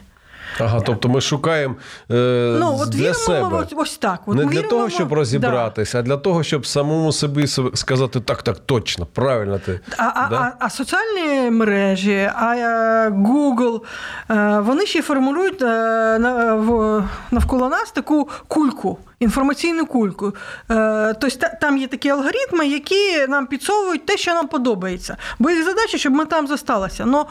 Ага, 0.60 0.80
тобто 0.80 1.08
ми 1.08 1.20
шукаємо 1.20 1.74
е, 2.10 2.56
Ну, 2.60 2.78
от 2.80 2.88
для 2.88 2.98
віримо 2.98 3.14
себе. 3.14 3.56
ось, 3.56 3.72
ось 3.76 3.98
так. 3.98 4.20
От 4.26 4.36
не 4.36 4.42
для 4.44 4.50
віримо 4.50 4.68
того, 4.68 4.90
щоб 4.90 5.08
Да. 5.94 5.98
а 5.98 6.02
для 6.02 6.16
того, 6.16 6.42
щоб 6.42 6.66
самому 6.66 7.12
собі 7.12 7.46
сказати 7.74 8.20
так, 8.20 8.42
так, 8.42 8.58
точно, 8.58 9.06
правильно 9.06 9.58
ти. 9.58 9.80
А, 9.98 10.28
Да? 10.30 10.36
а, 10.36 10.52
а 10.58 10.70
соціальні 10.70 11.50
мережі, 11.50 12.30
а 12.34 12.54
е, 12.56 13.08
Google, 13.08 13.80
е, 14.30 14.58
вони 14.60 14.86
ще 14.86 15.02
формулюють 15.02 15.62
е, 15.62 16.18
навколо 17.30 17.68
нас 17.68 17.90
таку 17.90 18.28
кульку, 18.48 18.98
інформаційну 19.20 19.86
кульку. 19.86 20.34
Е, 20.70 21.14
Тобто 21.20 21.46
там 21.60 21.78
є 21.78 21.86
такі 21.86 22.08
алгоритми, 22.08 22.66
які 22.66 23.26
нам 23.28 23.46
підсовують 23.46 24.06
те, 24.06 24.16
що 24.16 24.34
нам 24.34 24.48
подобається. 24.48 25.16
Бо 25.38 25.50
їх 25.50 25.64
задача, 25.64 25.98
щоб 25.98 26.12
ми 26.12 26.24
там 26.24 26.46
зосталися. 26.46 27.06
Но 27.06 27.26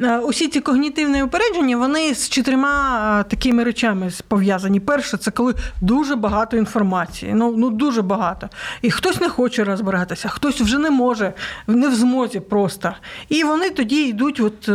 е, 0.00 0.18
усі 0.18 0.48
ці 0.48 0.60
когнітивні 0.60 1.22
упередження, 1.22 1.76
вони 1.76 2.14
з 2.14 2.28
чотирма 2.28 3.20
е, 3.20 3.30
такими 3.30 3.64
речами 3.64 4.10
пов'язані. 4.28 4.80
Перше, 4.80 5.16
це 5.16 5.30
коли 5.30 5.54
дуже 5.80 6.16
багато 6.16 6.56
інформації. 6.56 7.32
Ну, 7.34 7.54
ну 7.56 7.70
дуже 7.70 8.02
багато. 8.02 8.48
І 8.82 8.90
хтось 8.90 9.20
не 9.20 9.28
хоче 9.28 9.64
розбиратися, 9.64 10.28
хтось 10.28 10.60
вже 10.60 10.78
не 10.78 10.90
може, 10.90 11.32
не 11.66 11.88
в 11.88 11.94
змозі 11.94 12.40
просто. 12.40 12.94
І 13.28 13.44
вони 13.44 13.70
тоді 13.70 14.08
йдуть, 14.08 14.40
от 14.40 14.70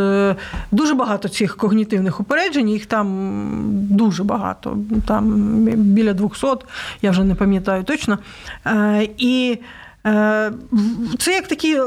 дуже 0.71 0.93
багато 0.93 1.29
цих 1.29 1.57
когнітивних 1.57 2.19
упереджень, 2.19 2.69
їх 2.69 2.85
там 2.85 3.07
дуже 3.89 4.23
багато, 4.23 4.77
там 5.07 5.33
біля 5.75 6.13
200, 6.13 6.58
я 7.01 7.11
вже 7.11 7.23
не 7.23 7.35
пам'ятаю 7.35 7.83
точно. 7.83 8.17
Е, 8.65 9.07
І 9.17 9.57
е, 10.07 10.51
це 11.19 11.31
як 11.31 11.47
такі 11.47 11.79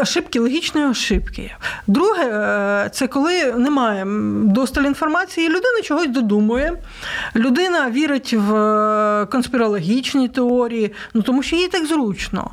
ошибки, 0.00 0.40
логічні 0.40 0.84
ошибки. 0.84 1.54
Друге, 1.86 2.24
е, 2.24 2.90
це 2.92 3.06
коли 3.06 3.52
немає 3.52 4.06
досталь 4.44 4.82
інформації, 4.82 5.48
людина 5.48 5.82
чогось 5.84 6.08
додумує. 6.08 6.72
Людина 7.36 7.90
вірить 7.90 8.34
в 8.34 9.26
конспірологічні 9.32 10.28
теорії, 10.28 10.92
ну 11.14 11.22
тому 11.22 11.42
що 11.42 11.56
їй 11.56 11.68
так 11.68 11.86
зручно. 11.86 12.50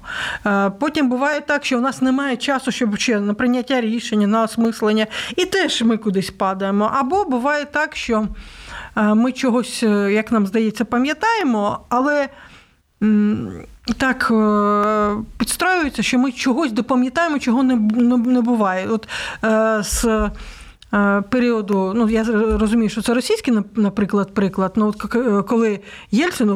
Потім 0.80 1.10
буває 1.10 1.42
так, 1.42 1.66
що 1.66 1.78
у 1.78 1.82
нас 1.82 2.02
немає 2.02 2.38
часу, 2.38 2.72
щоб 2.72 2.98
ще 2.98 3.20
на 3.20 3.34
прийняття 3.34 3.82
рішення, 3.82 4.28
на 4.28 4.44
осмислення, 4.44 5.08
і 5.36 5.46
теж 5.46 5.82
ми 5.82 5.98
кудись 5.98 6.30
падаємо. 6.30 6.92
Або 6.94 7.26
буває 7.26 7.66
так, 7.66 7.96
що 7.96 8.28
ми 8.98 9.32
чогось, 9.32 9.84
е, 9.84 10.14
як 10.14 10.32
нам 10.32 10.48
здається, 10.48 10.86
пам'ятаємо, 10.86 11.80
але. 11.90 12.30
Так 13.98 14.32
е, 14.32 15.24
підстраюється, 15.38 16.04
що 16.04 16.20
ми 16.20 16.32
чогось 16.32 16.72
допам'ятаємо, 16.72 17.40
чого 17.40 17.64
не, 17.64 18.42
буває. 18.42 18.88
От 18.88 19.08
е, 19.44 19.84
з 19.84 20.30
періоду, 21.30 21.94
ну 21.96 22.10
я 22.10 22.24
розумію, 22.58 22.90
що 22.90 23.02
це 23.02 23.14
російський, 23.14 23.60
наприклад, 23.76 24.34
приклад. 24.34 24.74
Ну, 24.76 24.88
от 24.88 25.02
коли 25.48 25.80
Єльцин 26.12 26.50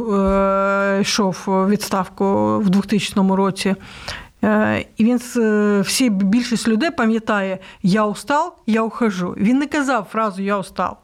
йшов 1.01 1.43
відставку 1.47 2.57
в 2.59 2.69
2000 2.69 3.35
році, 3.35 3.75
і 4.97 5.03
він 5.03 5.17
всі 5.81 6.09
більшість 6.09 6.67
людей 6.67 6.91
пам'ятає 6.91 7.59
Я 7.83 8.05
устал, 8.05 8.53
я 8.67 8.81
ухожу. 8.81 9.35
Він 9.37 9.57
не 9.57 9.67
казав 9.67 10.07
фразу 10.11 10.41
Я 10.41 10.57
устал. 10.57 10.97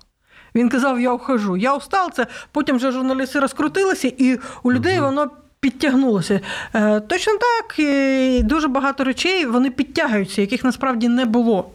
Він 0.58 0.70
казав, 0.70 1.00
я 1.02 1.12
ухожу. 1.14 1.58
Я 1.58 1.76
устал, 1.76 2.12
це 2.12 2.28
потім 2.52 2.76
вже 2.76 2.92
журналісти 2.92 3.40
розкрутилися, 3.40 4.12
і 4.18 4.40
у 4.64 4.72
людей 4.72 5.00
воно 5.00 5.32
підтягнулося. 5.60 6.40
Е, 6.74 7.00
точно 7.00 7.34
так, 7.34 7.80
і 7.80 8.42
дуже 8.44 8.68
багато 8.68 9.04
речей 9.04 9.46
вони 9.46 9.70
підтягуються, 9.70 10.42
яких 10.42 10.64
насправді 10.64 11.08
не 11.10 11.26
було. 11.26 11.70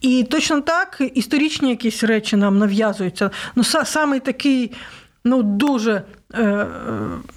І 0.00 0.24
точно 0.30 0.60
так 0.60 1.02
історичні 1.14 1.70
якісь 1.70 2.04
речі 2.04 2.36
нам 2.36 2.58
нав'язуються. 2.58 3.30
Ну, 3.56 3.62
са- 3.62 3.84
саме 3.84 4.20
такий, 4.20 4.72
ну, 5.24 5.42
дуже 5.42 6.02
е, 6.34 6.42
е, 6.42 6.66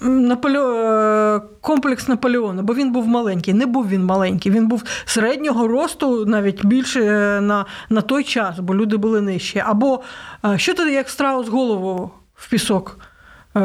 Наполео, 0.00 0.74
е, 0.74 1.40
комплекс 1.60 2.08
Наполеона, 2.08 2.62
бо 2.62 2.74
він 2.74 2.92
був 2.92 3.08
маленький. 3.08 3.54
Не 3.54 3.66
був 3.66 3.88
він 3.88 4.04
маленький, 4.04 4.52
він 4.52 4.68
був 4.68 4.82
середнього 5.04 5.68
росту, 5.68 6.26
навіть 6.26 6.66
більше 6.66 7.00
на, 7.40 7.66
на 7.90 8.00
той 8.00 8.24
час, 8.24 8.58
бо 8.58 8.74
люди 8.74 8.96
були 8.96 9.20
нижчі. 9.20 9.62
Або 9.66 10.02
що 10.56 10.74
ти 10.74 10.92
як 10.92 11.08
страус 11.08 11.48
голову 11.48 12.10
в 12.34 12.50
пісок? 12.50 12.98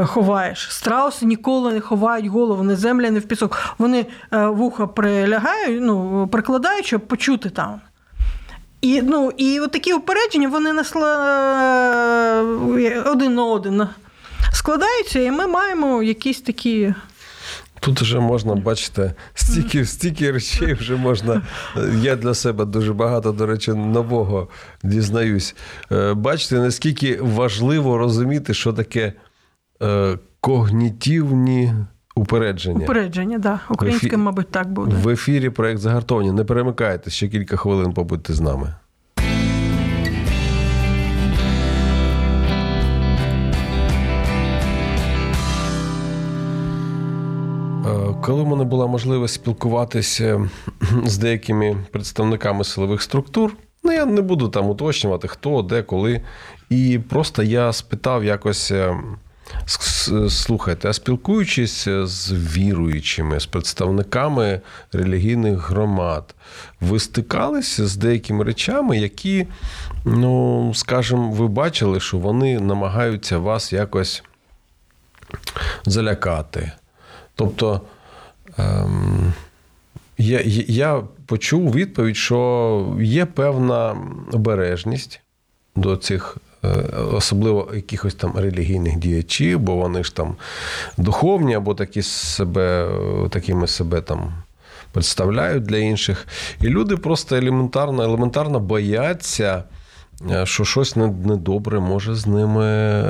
Ховаєш. 0.06 0.68
Страуси 0.70 1.26
ніколи 1.26 1.74
не 1.74 1.80
ховають 1.80 2.26
голову, 2.26 2.64
не 2.64 2.76
земля, 2.76 3.12
не 3.12 3.20
в 3.20 3.24
пісок. 3.24 3.58
Вони 3.78 4.06
вуха 4.32 4.88
прилягають, 4.88 5.82
ну, 5.82 6.28
прикладають, 6.32 6.86
щоб 6.86 7.02
почути 7.02 7.50
там. 7.50 7.82
І, 8.82 9.02
ну, 9.02 9.32
і 9.38 9.60
от 9.60 9.72
такі 9.72 9.94
упередження, 9.94 10.48
вони 10.48 10.74
насла... 10.74 11.14
е, 12.78 13.02
один 13.02 13.36
на 13.36 13.46
один 13.46 13.88
складаються, 14.52 15.20
і 15.20 15.32
ми 15.32 15.48
маємо 15.48 16.04
якісь 16.04 16.42
такі. 16.42 16.94
Тут 17.80 18.02
вже 18.02 18.20
можна 18.20 18.56
бачити 18.56 19.14
стільки, 19.34 19.86
стільки 19.86 20.32
речей 20.32 20.74
вже 20.74 20.96
можна. 20.96 21.42
Я 22.02 22.16
для 22.16 22.34
себе 22.34 22.66
дуже 22.66 22.94
багато, 22.94 23.32
до 23.32 23.46
речі, 23.46 23.74
нового 23.74 24.48
дізнаюсь. 24.84 25.56
Е, 25.92 26.14
Бачите, 26.14 26.56
наскільки 26.56 27.20
важливо 27.22 27.98
розуміти, 27.98 28.54
що 28.54 28.74
таке 28.74 29.14
е, 29.82 30.18
когнітивні 30.42 31.74
Упередження. 32.18 32.84
Упередження, 32.84 33.40
да. 33.40 33.60
Українське, 33.70 34.18
мабуть, 34.18 34.52
так 34.52 34.72
буде. 34.72 34.96
В 34.96 35.10
ефірі 35.10 35.50
проект 35.50 35.80
загартовані. 35.80 36.32
Не 36.32 36.44
перемикайтеся, 36.44 37.16
ще 37.16 37.28
кілька 37.28 37.58
хвилин 37.58 37.94
побудьте 37.94 38.34
з 38.34 38.42
нами. 38.42 38.74
Коли 48.22 48.43
в 48.43 48.47
мене 48.47 48.63
була 48.63 48.88
можливість 48.88 49.34
спілкуватися 49.34 50.49
з 51.05 51.18
деякими 51.18 51.86
представниками 51.91 52.63
силових 52.63 53.01
структур, 53.01 53.53
ну 53.84 53.91
я 53.91 54.05
не 54.05 54.22
буду 54.22 54.49
там 54.49 54.70
уточнювати, 54.70 55.28
хто, 55.28 55.61
де, 55.61 55.84
коли. 55.84 56.22
І 56.70 56.99
просто 57.09 57.43
я 57.43 57.74
спитав 57.74 58.24
якось. 58.24 58.72
е, 58.72 58.97
Слухайте, 60.30 60.89
а 60.89 60.93
спілкуючись 60.93 61.88
з 62.03 62.32
віруючими, 62.34 63.39
з 63.39 63.45
представниками 63.45 64.61
релігійних 64.93 65.70
громад, 65.70 66.36
ви 66.82 66.99
стикалися 66.99 67.88
з 67.88 67.95
деякими 67.97 68.43
речами, 68.43 68.97
які, 68.97 69.47
ну, 70.05 70.72
скажімо, 70.76 71.32
ви 71.32 71.47
бачили, 71.47 71.99
що 71.99 72.18
вони 72.18 72.59
намагаються 72.59 73.38
вас 73.38 73.74
якось 73.74 74.24
залякати. 75.86 76.72
Тобто, 77.36 77.82
ем, 78.58 79.34
я, 80.18 80.41
я- 80.68 81.03
почув 81.26 81.72
відповідь, 81.74 82.18
що 82.18 82.95
є 83.01 83.26
певна 83.26 83.97
обережність 84.32 85.22
до 85.76 85.97
цих. 85.97 86.38
е, 86.64 86.68
Особливо 87.14 87.72
якихось 87.76 88.16
там 88.16 88.38
релігійних 88.38 88.95
діячів, 88.95 89.60
бо 89.60 89.76
вони 89.76 90.03
ж 90.03 90.16
там 90.16 90.36
духовні 90.97 91.55
або 91.55 91.74
такі 91.76 92.01
себе, 92.01 92.89
такими 93.30 93.68
себе 93.68 94.01
там 94.01 94.34
представляють 94.91 95.64
для 95.64 95.78
інших. 95.78 96.28
І 96.62 96.68
люди 96.68 96.97
просто 96.97 97.36
елементарно, 97.36 98.03
елементарно 98.03 98.60
бояться, 98.60 99.64
е, 100.32 100.45
що 100.45 100.66
щось 100.66 100.95
недобре 100.95 101.80
може 101.80 102.16
з 102.16 102.28
ними 102.28 103.03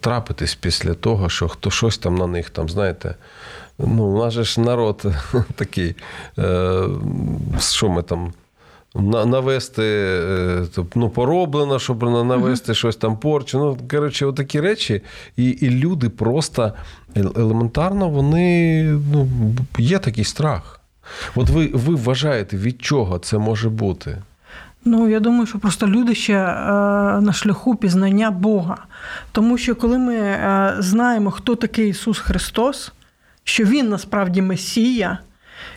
трапитись 0.00 0.54
після 0.54 0.94
того, 0.94 1.28
що 1.28 1.48
хто 1.48 1.70
щось 1.70 1.98
там 1.98 2.14
на 2.14 2.26
них 2.26 2.50
там, 2.50 2.68
знаєте. 2.68 3.14
Ну, 3.86 4.04
у 4.04 4.18
нас 4.18 4.34
же 4.34 4.44
ж 4.44 4.60
народ 4.60 5.04
такий, 5.54 5.96
е, 6.38 6.82
що 7.58 7.88
ми 7.88 8.02
там. 8.02 8.32
Навести 9.26 9.82
е, 9.82 10.66
ну, 10.94 11.08
пороблено, 11.08 11.78
щоб 11.78 12.02
на- 12.02 12.24
навести 12.24 12.74
щось 12.74 12.96
там 12.96 13.16
порчу. 13.16 13.58
Ну, 13.58 13.78
коротше, 13.90 14.26
отакі 14.26 14.60
речі. 14.60 15.02
І, 15.36 15.44
і 15.44 15.70
люди 15.70 16.08
просто 16.08 16.72
елементарно 17.16 18.08
вони 18.08 18.82
ну, 19.12 19.28
є 19.78 19.98
такий 19.98 20.24
страх. 20.24 20.80
От 21.34 21.50
ви, 21.50 21.70
ви 21.74 21.94
вважаєте, 21.94 22.56
від 22.56 22.82
чого 22.82 23.18
це 23.18 23.38
може 23.38 23.68
бути? 23.68 24.18
Ну, 24.84 25.08
я 25.08 25.20
думаю, 25.20 25.46
що 25.46 25.58
просто 25.58 25.86
люди 25.86 26.14
ще 26.14 26.34
е, 26.34 26.50
на 27.20 27.32
шляху 27.32 27.76
пізнання 27.76 28.30
Бога. 28.30 28.76
Тому 29.32 29.58
що 29.58 29.74
коли 29.74 29.98
ми 29.98 30.14
е, 30.14 30.74
знаємо, 30.78 31.30
хто 31.30 31.56
такий 31.56 31.88
Ісус 31.88 32.18
Христос, 32.18 32.92
що 33.50 33.64
він 33.64 33.88
насправді 33.88 34.42
Месія. 34.42 35.18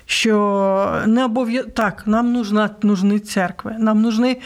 Що 0.05 1.03
не 1.07 1.25
обов'я... 1.25 1.63
так, 1.63 2.03
нам 2.05 2.33
нужна, 2.33 2.69
нужні 2.81 3.19
церкви, 3.19 3.75
нам 3.79 4.01
нужні 4.01 4.41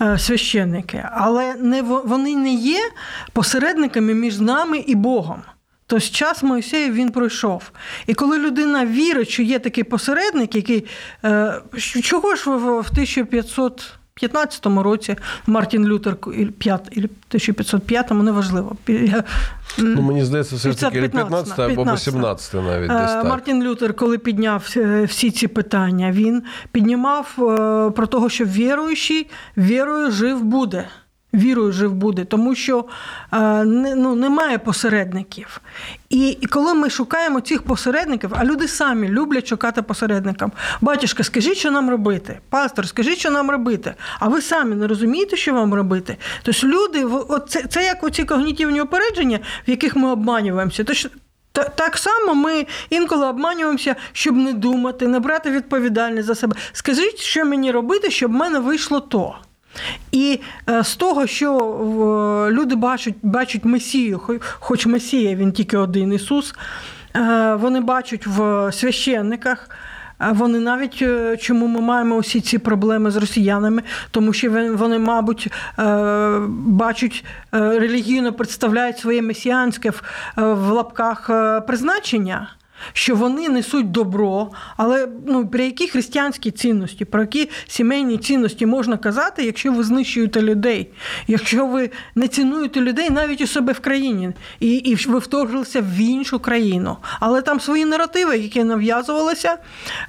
е, 0.00 0.18
священники, 0.18 1.04
але 1.12 1.54
не, 1.54 1.82
вони 1.82 2.36
не 2.36 2.54
є 2.54 2.80
посередниками 3.32 4.14
між 4.14 4.40
нами 4.40 4.78
і 4.78 4.94
Богом. 4.94 5.42
Тобто 5.86 6.06
час 6.06 6.42
Моїсея 6.42 6.90
він 6.90 7.10
пройшов. 7.10 7.70
І 8.06 8.14
коли 8.14 8.38
людина 8.38 8.86
вірить, 8.86 9.28
що 9.28 9.42
є 9.42 9.58
такий 9.58 9.84
посередник, 9.84 10.54
який 10.54 10.86
е, 11.24 11.62
чого 12.02 12.34
ж 12.34 12.50
ви 12.50 12.56
в 12.56 12.88
1500 12.90 13.97
15 14.20 14.66
році 14.66 15.16
Мартін 15.46 15.84
Лютер 15.86 16.16
5, 16.58 16.88
1505, 16.96 18.10
неважливо. 18.10 18.76
Ну, 19.78 20.02
мені 20.02 20.24
здається, 20.24 20.56
все 20.56 20.72
ж 20.72 20.80
таки 20.80 21.08
15 21.08 21.58
або 21.58 21.92
18 21.92 22.54
навіть 22.54 22.90
е, 22.90 22.94
десь 22.94 23.10
так. 23.10 23.24
Мартін 23.24 23.62
Лютер, 23.64 23.94
коли 23.94 24.18
підняв 24.18 24.74
е, 24.76 25.04
всі 25.04 25.30
ці 25.30 25.48
питання, 25.48 26.12
він 26.12 26.42
піднімав 26.72 27.34
е, 27.38 27.90
про 27.90 28.06
того, 28.06 28.28
що 28.28 28.44
віруючий 28.44 29.30
вірою 29.56 30.10
жив 30.10 30.44
буде. 30.44 30.88
Вірою 31.34 31.72
жив 31.72 31.92
буде, 31.92 32.24
тому 32.24 32.54
що 32.54 32.84
е, 33.32 33.64
ну, 33.64 34.14
немає 34.14 34.58
посередників. 34.58 35.60
І, 36.10 36.28
і 36.28 36.46
коли 36.46 36.74
ми 36.74 36.90
шукаємо 36.90 37.40
цих 37.40 37.62
посередників, 37.62 38.30
а 38.32 38.44
люди 38.44 38.68
самі 38.68 39.08
люблять 39.08 39.46
шукати 39.46 39.82
посередникам. 39.82 40.52
Батюшка, 40.80 41.24
скажіть, 41.24 41.56
що 41.56 41.70
нам 41.70 41.90
робити? 41.90 42.38
Пастор, 42.48 42.88
скажіть, 42.88 43.18
що 43.18 43.30
нам 43.30 43.50
робити? 43.50 43.94
А 44.20 44.28
ви 44.28 44.42
самі 44.42 44.74
не 44.74 44.86
розумієте, 44.86 45.36
що 45.36 45.54
вам 45.54 45.74
робити? 45.74 46.16
Тобто 46.42 46.66
люди, 46.66 47.06
це, 47.48 47.62
це 47.62 47.84
як 47.84 48.04
оці 48.04 48.24
когнітивні 48.24 48.80
опередження, 48.80 49.38
в 49.66 49.70
яких 49.70 49.96
ми 49.96 50.10
обманюємося. 50.10 50.84
Тож 50.84 51.08
Так 51.52 51.98
само 51.98 52.34
ми 52.34 52.66
інколи 52.90 53.26
обманюємося, 53.26 53.96
щоб 54.12 54.36
не 54.36 54.52
думати, 54.52 55.06
не 55.06 55.20
брати 55.20 55.50
відповідальність 55.50 56.26
за 56.26 56.34
себе. 56.34 56.56
Скажіть, 56.72 57.18
що 57.18 57.44
мені 57.44 57.70
робити, 57.70 58.10
щоб 58.10 58.30
в 58.30 58.34
мене 58.34 58.58
вийшло 58.58 59.00
то. 59.00 59.34
І 60.12 60.40
е, 60.70 60.84
з 60.84 60.96
того, 60.96 61.26
що 61.26 61.50
люди 62.52 62.74
бачать, 62.74 63.14
бачать 63.22 63.64
Месію, 63.64 64.20
хоч 64.58 64.86
Месія 64.86 65.34
він 65.36 65.52
тільки 65.52 65.76
один 65.76 66.12
Ісус, 66.12 66.54
е, 67.16 67.54
вони 67.54 67.80
бачать 67.80 68.26
в 68.26 68.72
священниках. 68.72 69.70
е, 70.20 70.26
Вони 70.32 70.58
навіть 70.60 71.02
чому 71.40 71.66
ми 71.66 71.80
маємо 71.80 72.14
усі 72.16 72.40
ці 72.40 72.58
проблеми 72.58 73.10
з 73.10 73.16
росіянами, 73.16 73.82
тому 74.10 74.32
що 74.32 74.50
вони- 74.50 74.98
мабуть, 74.98 75.48
бачать 76.48 77.24
релігійно 77.52 78.32
представляють 78.32 78.98
своє 78.98 79.22
месіанське 79.22 79.92
в, 80.36 80.70
лапках 80.70 81.30
призначення 81.66 82.48
що 82.92 83.16
вони 83.16 83.48
несуть 83.48 83.90
добро, 83.90 84.50
але 84.76 85.08
ну, 85.26 85.48
про 85.48 85.62
які 85.62 85.88
християнські 85.88 86.50
цінності, 86.50 87.04
про 87.04 87.20
які 87.20 87.50
сімейні 87.66 88.18
цінності 88.18 88.66
можна 88.66 88.96
казати, 88.96 89.44
якщо 89.44 89.72
ви 89.72 89.82
знищуєте 89.82 90.42
людей, 90.42 90.88
якщо 91.26 91.66
ви 91.66 91.90
не 92.14 92.28
цінуєте 92.28 92.80
людей 92.80 93.10
навіть 93.10 93.40
у 93.40 93.46
себе 93.46 93.72
в 93.72 93.80
країні, 93.80 94.32
і, 94.60 94.70
і 94.74 94.94
ви 94.94 95.18
вторглися 95.18 95.80
в 95.80 95.96
іншу 96.00 96.38
країну. 96.38 96.96
Але 97.20 97.42
там 97.42 97.60
свої 97.60 97.84
наративи, 97.84 98.38
які 98.38 98.64
нав'язувалися. 98.64 99.58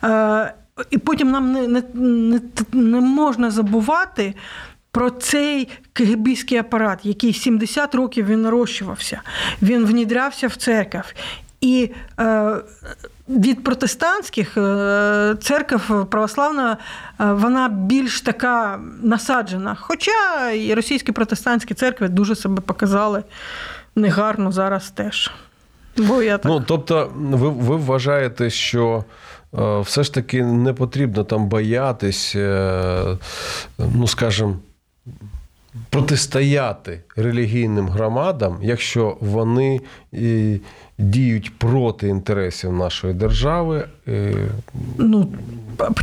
Е, 0.03 0.53
і 0.89 0.97
потім 0.97 1.31
нам 1.31 1.51
не, 1.51 1.67
не, 1.67 1.83
не, 1.93 2.39
не 2.73 2.99
можна 2.99 3.51
забувати. 3.51 4.33
Про 4.91 5.09
цей 5.09 5.67
КГБський 5.93 6.57
апарат, 6.57 6.99
який 7.03 7.33
70 7.33 7.95
років 7.95 8.25
він 8.25 8.41
нарощувався, 8.41 9.21
він 9.61 9.85
внідрявся 9.85 10.47
в 10.47 10.55
церкву. 10.55 11.01
І 11.61 11.91
е, 12.19 12.55
від 13.29 13.63
протестантських 13.63 14.57
е, 14.57 15.35
церкв 15.41 16.05
православна 16.05 16.77
е, 17.19 17.33
вона 17.33 17.69
більш 17.69 18.21
така 18.21 18.79
насаджена. 19.01 19.77
Хоча 19.79 20.51
і 20.51 20.73
російські 20.73 21.11
протестантські 21.11 21.73
церкви 21.73 22.07
дуже 22.07 22.35
себе 22.35 22.61
показали 22.61 23.23
негарно 23.95 24.51
зараз 24.51 24.89
теж. 24.89 25.31
Бо 25.97 26.21
я 26.23 26.37
так... 26.37 26.51
Ну, 26.51 26.63
тобто, 26.67 27.11
ви, 27.15 27.49
ви 27.49 27.75
вважаєте, 27.75 28.49
що 28.49 29.03
все 29.53 30.03
ж 30.03 30.13
таки 30.13 30.43
не 30.43 30.73
потрібно 30.73 31.23
там 31.23 31.47
боятись, 31.47 32.35
е, 32.35 33.17
ну, 33.77 34.07
скажімо, 34.07 34.55
протистояти 35.89 37.01
релігійним 37.15 37.87
громадам, 37.87 38.59
якщо 38.61 39.17
вони 39.19 39.81
діють 40.99 41.57
проти 41.57 42.07
інтересів 42.07 42.73
нашої 42.73 43.13
держави. 43.13 43.87
е, 44.07 44.33
ну, 44.97 45.33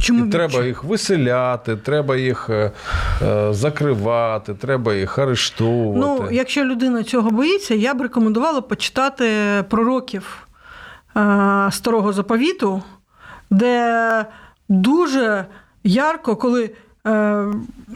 чому 0.00 0.26
І 0.26 0.30
треба 0.30 0.64
їх 0.64 0.84
виселяти, 0.84 1.76
треба 1.76 2.16
їх 2.16 2.50
е, 2.50 2.72
е, 3.22 3.52
закривати, 3.54 4.54
треба 4.54 4.94
їх 4.94 5.18
арештовувати. 5.18 6.22
Ну, 6.24 6.30
якщо 6.30 6.64
людина 6.64 7.02
цього 7.02 7.30
боїться, 7.30 7.74
я 7.74 7.94
б 7.94 8.00
рекомендувала 8.00 8.60
почитати 8.60 9.30
пророків 9.68 10.46
е, 11.16 11.68
старого 11.72 12.12
заповіту, 12.12 12.82
де 13.50 14.26
дуже 14.68 15.46
ярко, 15.84 16.36
коли 16.36 16.70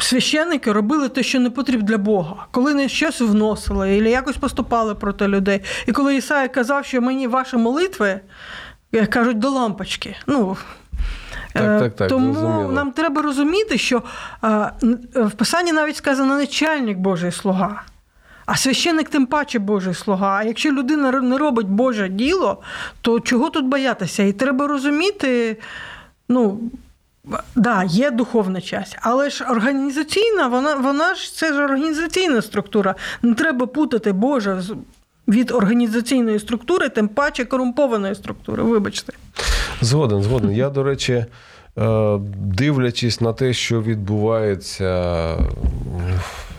священники 0.00 0.72
робили 0.72 1.08
те, 1.08 1.22
що 1.22 1.40
не 1.40 1.50
потрібно 1.50 1.86
для 1.86 1.98
Бога, 1.98 2.46
коли 2.50 2.74
не 2.74 2.88
щось 2.88 3.20
вносили, 3.20 3.98
або 3.98 4.08
якось 4.08 4.36
поступали 4.36 4.94
проти 4.94 5.28
людей. 5.28 5.60
І 5.86 5.92
коли 5.92 6.16
Ісая 6.16 6.48
казав, 6.48 6.84
що 6.84 7.00
мені 7.00 7.26
ваші 7.26 7.56
молитви 7.56 8.20
як 8.92 9.10
кажуть 9.10 9.38
до 9.38 9.50
лампочки. 9.50 10.16
Ну, 10.26 10.56
Так, 11.52 11.62
е, 11.62 11.80
так, 11.80 11.96
так, 11.96 12.08
Тому 12.08 12.34
зрозуміло. 12.34 12.72
нам 12.72 12.92
треба 12.92 13.22
розуміти, 13.22 13.78
що 13.78 14.02
е, 14.44 14.72
в 15.14 15.30
Писанні 15.30 15.72
навіть 15.72 15.96
сказано 15.96 16.36
начальник 16.36 16.98
Божий 16.98 17.32
слуга. 17.32 17.82
А 18.46 18.56
священик 18.56 19.08
тим 19.08 19.26
паче 19.26 19.58
Божий 19.58 19.94
слуга. 19.94 20.36
А 20.36 20.42
якщо 20.42 20.72
людина 20.72 21.10
не 21.10 21.38
робить 21.38 21.66
Боже 21.66 22.08
діло, 22.08 22.62
то 23.00 23.20
чого 23.20 23.50
тут 23.50 23.64
боятися? 23.64 24.22
І 24.22 24.32
треба 24.32 24.66
розуміти, 24.66 25.56
ну. 26.28 26.60
Да, 27.54 27.84
є 27.84 28.10
духовна 28.10 28.60
часть, 28.60 28.98
але 29.00 29.30
ж 29.30 29.44
організаційна, 29.44 30.48
вона, 30.48 30.74
вона 30.74 31.14
ж 31.14 31.34
це 31.36 31.52
ж 31.52 31.64
організаційна 31.64 32.42
структура. 32.42 32.94
Не 33.22 33.34
треба 33.34 33.66
путати 33.66 34.12
Боже 34.12 34.62
від 35.28 35.50
організаційної 35.50 36.38
структури, 36.38 36.88
тим 36.88 37.08
паче 37.08 37.44
корумпованої 37.44 38.14
структури. 38.14 38.62
Вибачте. 38.62 39.12
Згоден, 39.80 40.22
згоден. 40.22 40.52
Я, 40.52 40.70
до 40.70 40.82
речі, 40.82 41.12
е, 41.12 41.26
дивлячись 42.36 43.20
на 43.20 43.32
те, 43.32 43.52
що 43.52 43.82
відбувається 43.82 45.34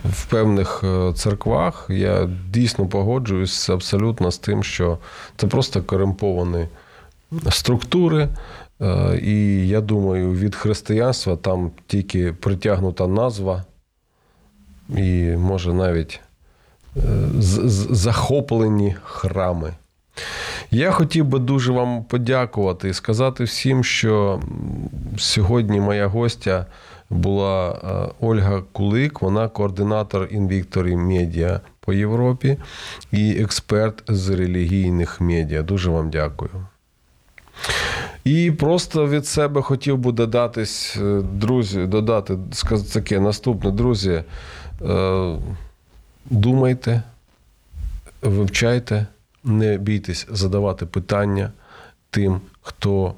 в 0.04 0.26
певних 0.26 0.80
е, 0.84 1.12
церквах, 1.12 1.86
я 1.88 2.28
дійсно 2.50 2.86
погоджуюсь 2.86 3.68
абсолютно 3.68 4.30
з 4.30 4.38
тим, 4.38 4.64
що 4.64 4.98
це 5.36 5.46
просто 5.46 5.82
корумповані 5.82 6.66
структури. 7.50 8.28
Е, 8.82 9.18
І 9.22 9.68
я 9.68 9.80
думаю, 9.80 10.32
від 10.32 10.54
християнства 10.54 11.36
там 11.36 11.70
тільки 11.86 12.32
притягнута 12.32 13.06
назва, 13.06 13.64
і 14.88 15.22
може 15.36 15.72
навіть 15.72 16.20
е, 16.96 17.00
захоплені 17.90 18.96
храми. 19.04 19.72
Я 20.70 20.90
хотів 20.90 21.24
би 21.24 21.38
дуже 21.38 21.72
вам 21.72 22.04
подякувати 22.04 22.88
і 22.88 22.94
сказати 22.94 23.44
всім, 23.44 23.84
що 23.84 24.40
сьогодні 25.18 25.80
моя 25.80 26.06
гостя 26.06 26.66
була 27.10 27.70
е, 27.70 28.12
Ольга 28.20 28.62
Кулик, 28.72 29.22
вона 29.22 29.48
координатор 29.48 30.22
Invictory 30.22 30.96
Media 31.06 31.60
по 31.80 31.92
Європі 31.92 32.58
і 33.12 33.42
експерт 33.42 34.02
з 34.08 34.28
релігійних 34.28 35.20
медіа. 35.20 35.62
Дуже 35.62 35.90
вам 35.90 36.10
дякую. 36.10 36.66
І 38.24 38.50
просто 38.50 39.08
від 39.08 39.26
себе 39.26 39.62
хотів 39.62 39.98
би 39.98 40.12
додатись, 40.12 40.96
е, 40.96 41.22
друзі, 41.34 41.86
додати 41.86 42.38
таке 42.92 43.20
наступне, 43.20 43.70
друзі. 43.70 44.22
е, 44.82 45.36
Думайте, 46.30 47.02
вивчайте, 48.22 49.06
не 49.44 49.78
бійтесь 49.78 50.26
задавати 50.30 50.86
питання 50.86 51.52
тим, 52.10 52.40
хто 52.62 53.14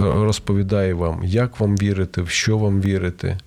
розповідає 0.00 0.94
вам, 0.94 1.24
як 1.24 1.60
вам 1.60 1.76
вірити, 1.76 2.22
в 2.22 2.28
що 2.28 2.58
вам 2.58 2.80
вірити. 2.80 3.38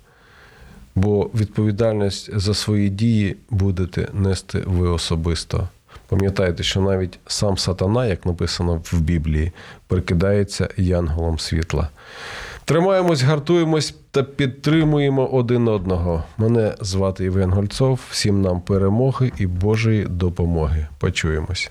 Бо 0.94 1.30
відповідальність 1.34 2.38
за 2.38 2.54
свої 2.54 2.88
дії 2.88 3.36
будете 3.50 4.08
нести 4.12 4.62
ви 4.66 4.88
особисто. 4.88 5.68
Пам'ятайте, 6.08 6.62
що 6.62 6.80
навіть 6.80 7.18
сам 7.26 7.58
сатана, 7.58 8.06
як 8.06 8.26
написано 8.26 8.82
в 8.92 9.00
Біблії, 9.00 9.52
прикидається 9.86 10.68
янголом 10.76 11.38
світла. 11.38 11.88
Тримаємось, 12.64 13.22
гартуємось 13.22 13.94
та 14.10 14.22
підтримуємо 14.22 15.26
один 15.26 15.68
одного. 15.68 16.24
Мене 16.38 16.74
звати 16.80 17.24
Євген 17.24 17.50
Гольцов. 17.50 18.00
Всім 18.10 18.42
нам 18.42 18.60
перемоги 18.60 19.32
і 19.38 19.46
Божої 19.46 20.04
допомоги. 20.04 20.86
Почуємося. 20.98 21.70